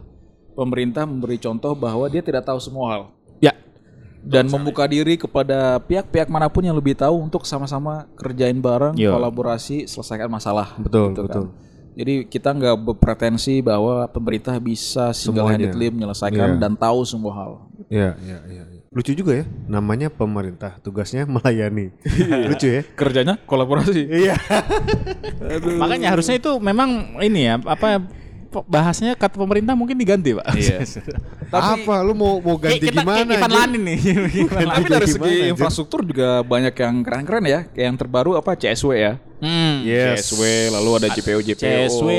pemerintah 0.55 1.03
memberi 1.03 1.35
contoh 1.35 1.75
bahwa 1.75 2.07
dia 2.07 2.23
tidak 2.23 2.47
tahu 2.47 2.57
semua 2.57 2.87
hal 2.89 3.03
Ya, 3.43 3.51
dan 4.23 4.47
membuka 4.47 4.87
diri 4.87 5.19
kepada 5.19 5.77
pihak-pihak 5.83 6.31
mana 6.31 6.47
pun 6.47 6.63
yang 6.63 6.73
lebih 6.73 6.95
tahu 6.95 7.19
untuk 7.19 7.43
sama-sama 7.43 8.07
kerjain 8.15 8.57
bareng, 8.57 8.95
Yo. 8.95 9.13
kolaborasi, 9.13 9.85
selesaikan 9.85 10.25
masalah. 10.25 10.73
Betul, 10.79 11.13
Gitu 11.13 11.27
kan. 11.29 11.51
Jadi 11.95 12.27
kita 12.27 12.51
nggak 12.51 12.75
berpretensi 12.75 13.63
bahwa 13.63 14.03
pemerintah 14.11 14.59
bisa 14.59 15.15
single 15.15 15.47
handedly 15.47 15.87
menyelesaikan 15.87 16.55
Iya. 16.55 16.59
dan 16.59 16.75
tahu 16.75 17.07
semua 17.07 17.31
hal. 17.31 17.51
Iya, 17.87 18.19
iya, 18.19 18.39
iya. 18.51 18.63
iya. 18.67 18.81
Lucu 18.91 19.11
juga 19.11 19.43
ya, 19.43 19.45
namanya 19.67 20.07
pemerintah, 20.07 20.79
tugasnya 20.79 21.27
melayani. 21.27 21.91
Lucu 22.51 22.67
ya? 22.67 22.81
Kerjanya 22.95 23.39
kolaborasi. 23.47 24.07
Iya. 24.07 24.35
makanya 25.79 26.15
harusnya 26.15 26.35
itu 26.35 26.51
memang 26.59 27.19
ini 27.19 27.47
ya 27.47 27.55
apa 27.63 28.03
bahasanya 28.63 29.19
kata 29.19 29.35
pemerintah 29.35 29.75
mungkin 29.75 29.99
diganti 29.99 30.31
pak. 30.31 30.47
Iya. 30.55 30.79
Apa 31.55 32.03
lu 32.03 32.15
mau 32.15 32.39
mau 32.39 32.55
ganti 32.55 32.87
kita 32.87 33.03
gimana? 33.03 33.27
anjir? 33.27 33.51
Lanin 33.51 33.83
nih. 33.83 33.99
Tapi 34.47 34.87
dari 34.87 35.07
segi 35.07 35.33
infrastruktur 35.51 36.07
juga 36.07 36.39
banyak 36.43 36.71
yang 36.71 36.95
keren-keren 37.03 37.43
ya. 37.43 37.59
Kayak 37.71 37.85
yang 37.91 37.97
terbaru 37.99 38.31
apa 38.39 38.55
CSW 38.55 38.91
ya. 38.95 39.13
Hmm. 39.35 39.83
Yes. 39.83 40.31
CSW 40.31 40.41
lalu 40.71 40.89
ada 40.95 41.07
JPO 41.11 41.39
JPO. 41.43 41.59
CSW, 41.59 42.09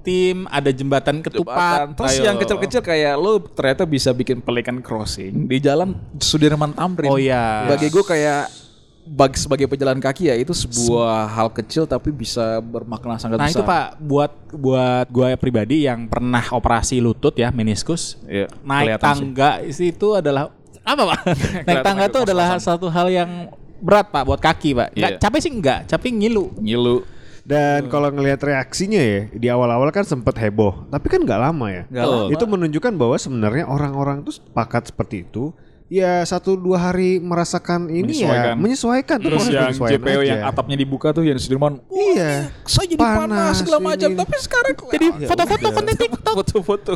tim, 0.00 0.46
ada 0.46 0.70
jembatan 0.70 1.18
ketupat. 1.18 1.50
Jembatan. 1.50 1.86
Terus 1.98 2.12
Ayo. 2.14 2.24
yang 2.24 2.36
kecil-kecil 2.38 2.80
kayak 2.80 3.14
lo 3.16 3.42
ternyata 3.42 3.82
bisa 3.82 4.10
bikin 4.10 4.38
pelikan 4.38 4.78
crossing 4.78 5.46
di 5.46 5.58
jalan 5.58 5.92
Sudirman 6.16 6.70
Tamrin. 6.70 7.10
Oh, 7.10 7.18
iya. 7.18 7.66
Bagi 7.66 7.90
gue 7.90 8.00
kayak 8.00 8.62
bagi 9.02 9.34
sebagai 9.34 9.66
pejalan 9.66 9.98
kaki 9.98 10.30
ya 10.30 10.38
itu 10.38 10.54
sebuah 10.54 11.26
hal 11.26 11.50
kecil 11.50 11.90
tapi 11.90 12.14
bisa 12.14 12.62
bermakna 12.62 13.18
sangat 13.18 13.34
Nah 13.34 13.50
besar. 13.50 13.58
itu 13.58 13.62
pak 13.66 13.86
buat 13.98 14.30
buat 14.54 15.06
gue 15.10 15.34
pribadi 15.34 15.90
yang 15.90 16.06
pernah 16.06 16.38
operasi 16.54 17.02
lutut 17.02 17.34
ya 17.34 17.50
meniskus 17.50 18.14
Iya, 18.30 18.46
naik 18.62 19.02
tangga 19.02 19.58
sih 19.74 19.90
itu 19.90 20.14
adalah 20.14 20.54
apa 20.86 21.02
pak? 21.02 21.18
naik 21.66 21.82
tangga 21.82 22.04
itu 22.06 22.18
adalah 22.22 22.54
satu 22.62 22.86
hal 22.86 23.10
yang 23.10 23.50
berat 23.82 24.14
pak 24.14 24.22
buat 24.22 24.38
kaki 24.38 24.70
pak. 24.72 24.88
Nggak 24.94 25.12
Iya. 25.12 25.20
capek 25.20 25.40
sih 25.42 25.52
enggak, 25.52 25.78
capek 25.90 26.10
ngilu. 26.14 26.54
Ngilu. 26.62 26.96
Dan 27.42 27.90
kalau 27.90 28.06
ngelihat 28.14 28.38
reaksinya 28.38 29.02
ya, 29.02 29.26
di 29.34 29.50
awal-awal 29.50 29.90
kan 29.90 30.06
sempet 30.06 30.38
heboh, 30.38 30.86
tapi 30.86 31.10
kan 31.10 31.18
nggak 31.26 31.40
lama 31.42 31.66
ya. 31.74 31.82
Nggak 31.90 32.04
lama. 32.06 32.30
Itu 32.30 32.44
menunjukkan 32.46 32.94
bahwa 32.94 33.18
sebenarnya 33.18 33.66
orang-orang 33.66 34.22
tuh 34.22 34.38
sepakat 34.38 34.94
seperti 34.94 35.26
itu. 35.26 35.50
Ya 35.92 36.24
satu 36.24 36.56
dua 36.56 36.80
hari 36.80 37.20
merasakan 37.20 37.84
ini 37.86 38.24
ya 38.24 38.32
Menyesuaikan. 38.48 38.54
menyesuaikan 38.56 39.18
Terus 39.20 39.44
yang 39.46 39.68
menyesuaikan 39.68 40.00
JPO 40.00 40.20
yang 40.24 40.40
atapnya 40.42 40.76
dibuka 40.78 41.12
tuh 41.12 41.20
yang 41.20 41.36
Sudirman. 41.36 41.84
"Wah, 41.84 42.00
Iya. 42.08 42.32
Saya 42.64 42.86
jadi 42.86 42.96
Panas, 42.98 43.20
panas, 43.20 43.52
segala 43.58 43.78
macam, 43.82 44.10
tapi 44.14 44.36
sekarang 44.38 44.74
Jadi 44.86 45.06
Ya 45.14 45.28
foto-foto 45.28 45.60
udah. 45.62 45.72
konten 45.74 45.94
TikTok. 45.94 46.34
foto-foto. 46.34 46.92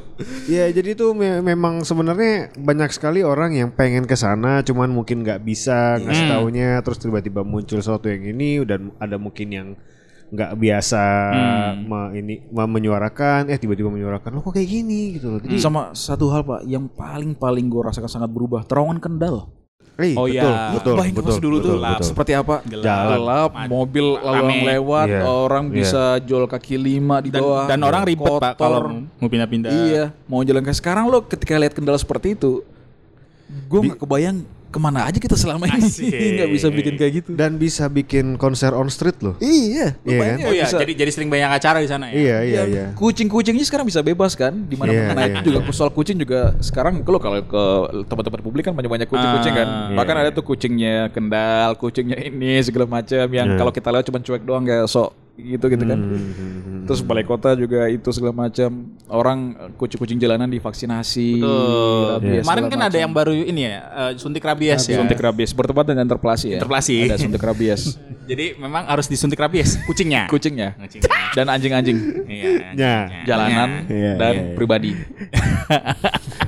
Ya 0.47 0.65
jadi 0.71 0.89
itu 0.91 1.07
me- 1.13 1.41
memang 1.43 1.81
sebenarnya 1.83 2.49
banyak 2.55 2.89
sekali 2.91 3.21
orang 3.21 3.53
yang 3.55 3.69
pengen 3.71 4.05
ke 4.05 4.15
sana 4.15 4.61
cuman 4.63 4.89
mungkin 4.89 5.21
nggak 5.21 5.41
bisa 5.41 5.97
ngasih 5.99 6.27
taunya 6.27 6.81
terus 6.81 6.97
tiba-tiba 6.97 7.41
muncul 7.43 7.77
sesuatu 7.77 8.07
yang 8.07 8.25
ini 8.27 8.61
dan 8.63 8.97
ada 8.97 9.17
mungkin 9.17 9.49
yang 9.51 9.69
nggak 10.27 10.53
biasa 10.55 11.03
me- 11.81 12.11
ini 12.15 12.35
me- 12.45 12.67
menyuarakan 12.69 13.47
eh 13.47 13.55
tiba-tiba 13.55 13.87
menyuarakan 13.87 14.31
lo 14.33 14.41
kok 14.41 14.53
kayak 14.53 14.67
gini 14.67 15.15
gitu 15.15 15.31
loh. 15.31 15.39
Jadi 15.39 15.55
Sama 15.57 15.91
satu 15.93 16.27
hal 16.29 16.43
Pak 16.43 16.61
yang 16.65 16.87
paling-paling 16.87 17.63
gue 17.65 17.83
rasakan 17.85 18.11
sangat 18.11 18.29
berubah, 18.29 18.63
terowongan 18.63 18.99
Kendal. 18.99 19.47
eh, 19.97 20.13
Oh, 20.13 20.29
betul, 20.29 20.29
iya. 20.29 20.45
betul, 20.77 20.93
betul, 20.93 21.25
pas 21.25 21.39
dulu 21.41 21.57
betul, 21.57 21.71
tuh 21.73 21.77
betul. 21.81 22.05
seperti 22.05 22.33
apa? 22.35 22.55
Jalan. 22.61 23.09
gelap, 23.09 23.51
mobil 23.67 24.07
lalu 24.19 24.55
lewat, 24.69 25.09
Iya. 25.09 25.23
orang 25.25 25.65
Iya. 25.65 25.75
bisa 25.75 26.03
jual 26.21 26.45
kaki 26.45 26.77
lima 26.77 27.17
di 27.19 27.33
Dan, 27.33 27.41
bawah. 27.41 27.65
dan 27.65 27.81
orang 27.81 28.03
ribet 28.05 28.29
pak 28.37 28.53
kotor. 28.55 28.61
kalau 28.61 28.81
mau 29.17 29.25
pindah-pindah. 29.25 29.73
Iya, 29.73 30.05
mau 30.27 30.45
jalan 30.45 30.61
ke 30.61 30.73
sekarang 30.75 31.07
lo 31.07 31.25
ketika 31.25 31.57
lihat 31.57 31.73
Kendal 31.73 31.97
seperti 31.97 32.37
itu, 32.37 32.61
gue 33.65 33.79
nggak 33.81 33.97
kebayang 33.97 34.45
ke 34.67 34.79
mana 34.79 35.05
aja 35.05 35.17
kita 35.17 35.35
selama 35.35 35.65
ini 35.67 35.83
nggak 36.37 36.51
bisa 36.51 36.69
bikin 36.69 36.95
kayak 36.95 37.13
gitu. 37.17 37.31
Dan 37.33 37.57
bisa 37.57 37.87
bikin 37.87 38.37
konser 38.37 38.71
on 38.71 38.87
street 38.87 39.19
loh. 39.21 39.35
Iya, 39.39 39.97
lo 39.97 40.07
Iya 40.07 40.19
bayangin 40.19 40.45
Oh 40.45 40.53
iya, 40.53 40.65
bisa- 40.65 40.79
jadi 40.79 40.93
jadi 40.95 41.11
sering 41.11 41.29
banyak 41.29 41.51
acara 41.51 41.79
di 41.81 41.89
sana 41.89 42.09
ya. 42.09 42.15
Iya 42.15 42.37
iya 42.43 42.57
Ya, 42.57 42.63
iya. 42.67 42.85
Kucing-kucingnya 42.93 43.63
sekarang 43.63 43.85
bisa 43.85 44.01
bebas 44.01 44.33
kan 44.33 44.53
di 44.53 44.75
mana 44.75 44.91
Iya, 44.91 45.03
mana 45.09 45.21
iya. 45.25 45.39
itu 45.39 45.49
juga 45.49 45.71
soal 45.71 45.91
kucing 45.91 46.17
juga 46.17 46.53
sekarang 46.59 47.01
kalau 47.01 47.19
kalau 47.19 47.41
ke 47.41 47.65
tempat-tempat 48.05 48.41
publik 48.41 48.65
kan 48.65 48.75
banyak-banyak 48.75 49.07
kucing-kucing 49.07 49.55
kan. 49.55 49.69
Ah, 49.69 49.97
Bahkan 49.97 50.15
iya. 50.15 50.23
ada 50.23 50.31
tuh 50.31 50.45
kucing-nya 50.45 50.95
Kendal, 51.11 51.77
kucingnya 51.77 52.19
ini 52.21 52.61
segala 52.61 52.87
macam 52.87 53.27
yang 53.29 53.49
Iya. 53.49 53.59
kalau 53.59 53.73
kita 53.73 53.89
lewat 53.89 54.05
cuma 54.07 54.19
cuek 54.19 54.43
doang 54.43 54.63
kayak 54.63 54.87
sok 54.87 55.11
gitu 55.37 55.69
gitu 55.69 55.85
kan. 55.85 55.99
Hmm. 56.01 56.85
Terus 56.85 57.01
balai 57.01 57.23
kota 57.23 57.53
juga 57.53 57.85
itu 57.87 58.09
segala 58.09 58.49
macam 58.49 58.71
orang 59.07 59.39
kucing-kucing 59.75 60.17
jalanan 60.17 60.49
divaksinasi. 60.49 61.39
Betul. 61.39 62.05
rabies, 62.17 62.43
Kemarin 62.43 62.63
segala 62.63 62.73
kan 62.73 62.81
ada 62.81 62.89
macam. 62.89 63.03
yang 63.05 63.13
baru 63.13 63.33
ini 63.35 63.61
ya, 63.63 63.77
eh, 63.85 64.11
suntik 64.17 64.41
rabies 64.41 64.83
ya. 64.83 64.97
suntik 64.97 65.19
rabies 65.19 65.51
bertempat 65.51 65.85
dengan 65.87 66.03
interpelasi 66.05 66.47
ya. 66.51 66.59
Interpelasi. 66.59 66.97
Ada 67.05 67.17
suntik 67.19 67.43
rabies. 67.43 67.83
Jadi 68.31 68.57
memang 68.57 68.83
harus 68.85 69.07
disuntik 69.07 69.37
rabies 69.37 69.79
kucingnya. 69.85 70.27
Kucingnya 70.33 70.75
Kucingnya. 70.75 71.15
dan 71.33 71.47
anjing-anjing 71.47 71.99
Iya. 72.27 72.51
Ya. 72.75 72.97
jalanan 73.23 73.87
Iya, 73.87 74.13
dan 74.17 74.33
iya, 74.33 74.43
iya. 74.43 74.55
pribadi. 74.55 74.91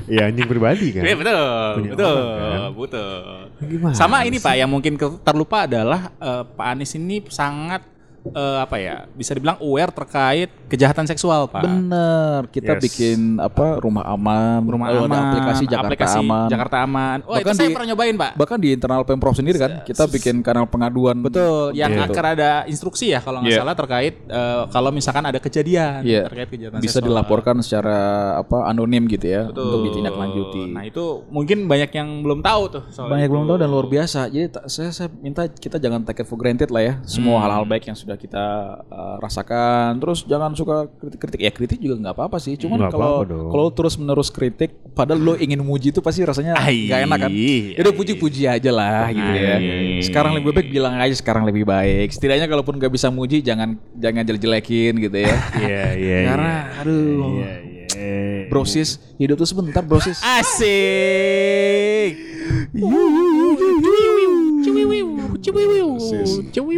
Iya 0.08 0.32
anjing 0.32 0.48
pribadi 0.48 0.88
kan. 0.88 1.04
Iya 1.04 1.16
betul, 1.20 1.36
Punya 1.76 1.90
betul, 1.92 2.16
orang, 2.16 2.40
kan? 2.40 2.70
betul. 2.72 3.12
Gimana 3.60 3.92
Sama 3.92 4.24
ini 4.24 4.40
Pak, 4.40 4.54
yang 4.56 4.70
mungkin 4.72 4.96
terlupa 5.20 5.68
adalah 5.68 6.08
eh, 6.16 6.42
Pak 6.48 6.66
Anies 6.66 6.96
ini 6.96 7.20
sangat 7.28 7.84
eh, 8.30 8.58
apa 8.58 8.76
ya, 8.76 8.96
bisa 9.10 9.32
dibilang 9.32 9.58
aware 9.58 9.90
terkait 9.90 10.48
kejahatan 10.66 11.04
seksual 11.04 11.46
Pak. 11.46 11.62
Bener, 11.62 12.40
kita 12.48 12.74
Yes. 12.74 12.82
bikin 12.82 13.18
apa 13.38 13.78
rumah 13.78 14.04
aman, 14.06 14.60
Rumah 14.60 14.86
ada 14.86 14.98
aman, 15.02 15.20
aplikasi 15.30 15.64
Jakarta 15.64 15.86
aplikasi 15.86 16.18
aman. 16.20 16.48
Jakarta 16.48 16.76
aman. 16.80 17.18
Oh 17.22 17.32
Bahkan 17.32 17.44
itu 17.46 17.56
saya 17.56 17.68
di- 17.68 17.74
pernah 17.74 17.88
nyobain 17.88 18.14
Pak. 18.14 18.30
Bahkan 18.34 18.58
di 18.58 18.68
internal 18.70 19.02
pemprov 19.02 19.32
sendiri 19.32 19.56
kan, 19.56 19.72
kita 19.82 20.04
bikin 20.06 20.40
kanal 20.40 20.64
pengaduan. 20.64 21.16
Betul, 21.18 21.72
yang 21.72 21.90
Gitu. 21.90 22.04
akan 22.06 22.24
ada 22.28 22.50
instruksi 22.64 23.06
ya 23.08 23.20
kalau 23.20 23.40
nggak 23.40 23.50
Iya. 23.50 23.60
salah 23.60 23.74
terkait 23.74 24.14
eh, 24.20 24.62
kalau 24.68 24.90
misalkan 24.90 25.24
ada 25.24 25.38
kejadian 25.38 26.00
Iya. 26.02 26.26
terkait 26.26 26.48
kejahatan 26.48 26.78
Bisa 26.78 26.98
seksual. 26.98 27.08
dilaporkan 27.08 27.56
secara 27.60 27.98
apa 28.36 28.66
anonim 28.66 29.06
gitu 29.06 29.24
ya 29.24 29.42
Betul. 29.46 29.64
untuk 29.64 29.80
ditindaklanjuti. 29.88 30.62
Nah 30.68 30.84
itu 30.84 31.04
mungkin 31.28 31.64
banyak 31.64 31.90
yang 31.90 32.08
belum 32.20 32.40
tahu 32.40 32.62
tuh. 32.70 32.82
soal 32.90 33.08
Banyak 33.08 33.24
itu. 33.24 33.32
belum 33.32 33.44
tahu 33.46 33.56
dan 33.56 33.68
luar 33.68 33.86
biasa. 33.86 34.20
Jadi 34.26 34.46
saya 34.66 34.90
saya 34.90 35.08
minta 35.14 35.46
kita 35.46 35.78
jangan 35.78 36.02
take 36.02 36.20
it 36.20 36.26
for 36.26 36.34
granted 36.34 36.68
lah 36.68 36.82
ya. 36.82 36.94
Semua 37.04 37.38
Hmm. 37.38 37.44
hal-hal 37.46 37.64
baik 37.64 37.84
yang 37.86 37.94
sudah 37.94 38.17
kita 38.18 38.44
uh, 38.90 39.16
rasakan. 39.22 39.96
Terus 40.02 40.26
jangan 40.26 40.50
suka 40.58 40.90
kritik-kritik. 40.98 41.40
Ya 41.40 41.50
kritik 41.54 41.78
juga 41.78 41.96
nggak 42.02 42.14
apa-apa 42.18 42.42
sih. 42.42 42.58
Cuman 42.58 42.90
kalau 42.90 43.22
kalau 43.24 43.68
terus 43.70 43.94
menerus 43.94 44.28
kritik, 44.28 44.74
padahal 44.92 45.22
lo 45.22 45.34
ingin 45.38 45.62
muji 45.62 45.94
itu 45.94 46.02
pasti 46.02 46.26
rasanya 46.26 46.58
nggak 46.58 47.00
enak 47.06 47.18
kan. 47.22 47.30
ai. 47.30 47.78
Ya 47.78 47.80
udah 47.86 47.94
puji-puji 47.94 48.42
aja 48.50 48.70
lah 48.74 49.08
gitu 49.14 49.30
ya. 49.38 49.56
Sekarang 50.02 50.34
lebih 50.34 50.50
baik 50.50 50.68
bilang 50.74 50.98
aja 50.98 51.14
sekarang 51.14 51.46
lebih 51.46 51.62
baik. 51.64 52.10
Setidaknya 52.10 52.50
kalaupun 52.50 52.76
nggak 52.76 52.92
bisa 52.92 53.08
muji 53.08 53.40
jangan 53.40 53.78
jangan 53.94 54.26
jelek-jelekin 54.26 54.98
gitu 54.98 55.18
ya. 55.22 55.36
Iya 55.58 55.84
iya. 55.98 56.18
Karena 56.32 56.54
aduh. 56.80 57.40
Iya 57.40 57.52
iya. 57.62 58.46
Brosis, 58.48 59.00
hidup 59.18 59.36
tuh 59.42 59.48
sebentar 59.48 59.82
brosis. 59.84 60.22
Asik. 60.22 62.14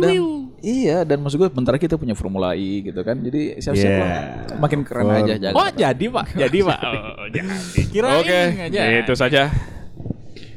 Dan, 0.00 0.39
iya 0.62 1.02
dan 1.02 1.20
maksud 1.20 1.36
gue 1.36 1.48
bentar 1.48 1.72
lagi 1.72 1.84
kita 1.84 1.96
punya 1.96 2.12
Formula 2.12 2.52
E 2.52 2.80
gitu 2.82 3.00
kan. 3.00 3.16
Jadi 3.16 3.58
siap-siap 3.58 3.90
Yeah. 3.90 4.00
lah. 4.00 4.22
Makin 4.58 4.80
keren 4.82 5.04
For- 5.04 5.18
aja 5.18 5.34
jangan. 5.36 5.56
Oh 5.56 5.68
jadi 5.70 6.04
pak, 6.06 6.26
jadi 6.34 6.58
pak. 6.62 6.80
Oh, 7.20 7.26
jadi. 7.28 7.48
Kirain 7.86 8.20
Oke, 8.20 8.40
aja. 8.68 8.80
itu 9.00 9.14
saja 9.14 9.42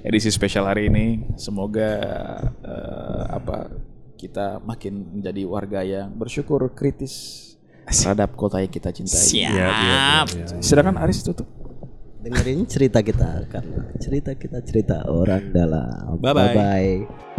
edisi 0.02 0.30
spesial 0.30 0.66
hari 0.66 0.88
ini. 0.88 1.24
Semoga 1.36 1.90
eh, 2.60 3.24
apa 3.30 3.72
kita 4.16 4.60
makin 4.60 5.20
menjadi 5.20 5.44
warga 5.44 5.80
yang 5.82 6.12
bersyukur 6.12 6.72
kritis 6.72 7.40
terhadap 7.84 8.32
kota 8.34 8.60
yang 8.60 8.72
kita 8.72 8.90
cintai. 8.90 9.12
Siap. 9.20 9.52
Iya, 9.52 9.68
iya, 9.68 9.96
iya. 10.24 10.46
Silakan 10.60 10.96
Aris 10.98 11.20
tutup. 11.22 11.48
dengerin 12.24 12.64
cerita 12.64 13.04
kita 13.04 13.52
karena 13.52 13.84
cerita 14.00 14.32
kita 14.32 14.64
cerita 14.64 15.04
orang 15.12 15.52
dalam. 15.52 16.16
Bye-bye. 16.24 16.32
Bye 16.32 16.56
bye. 16.56 17.33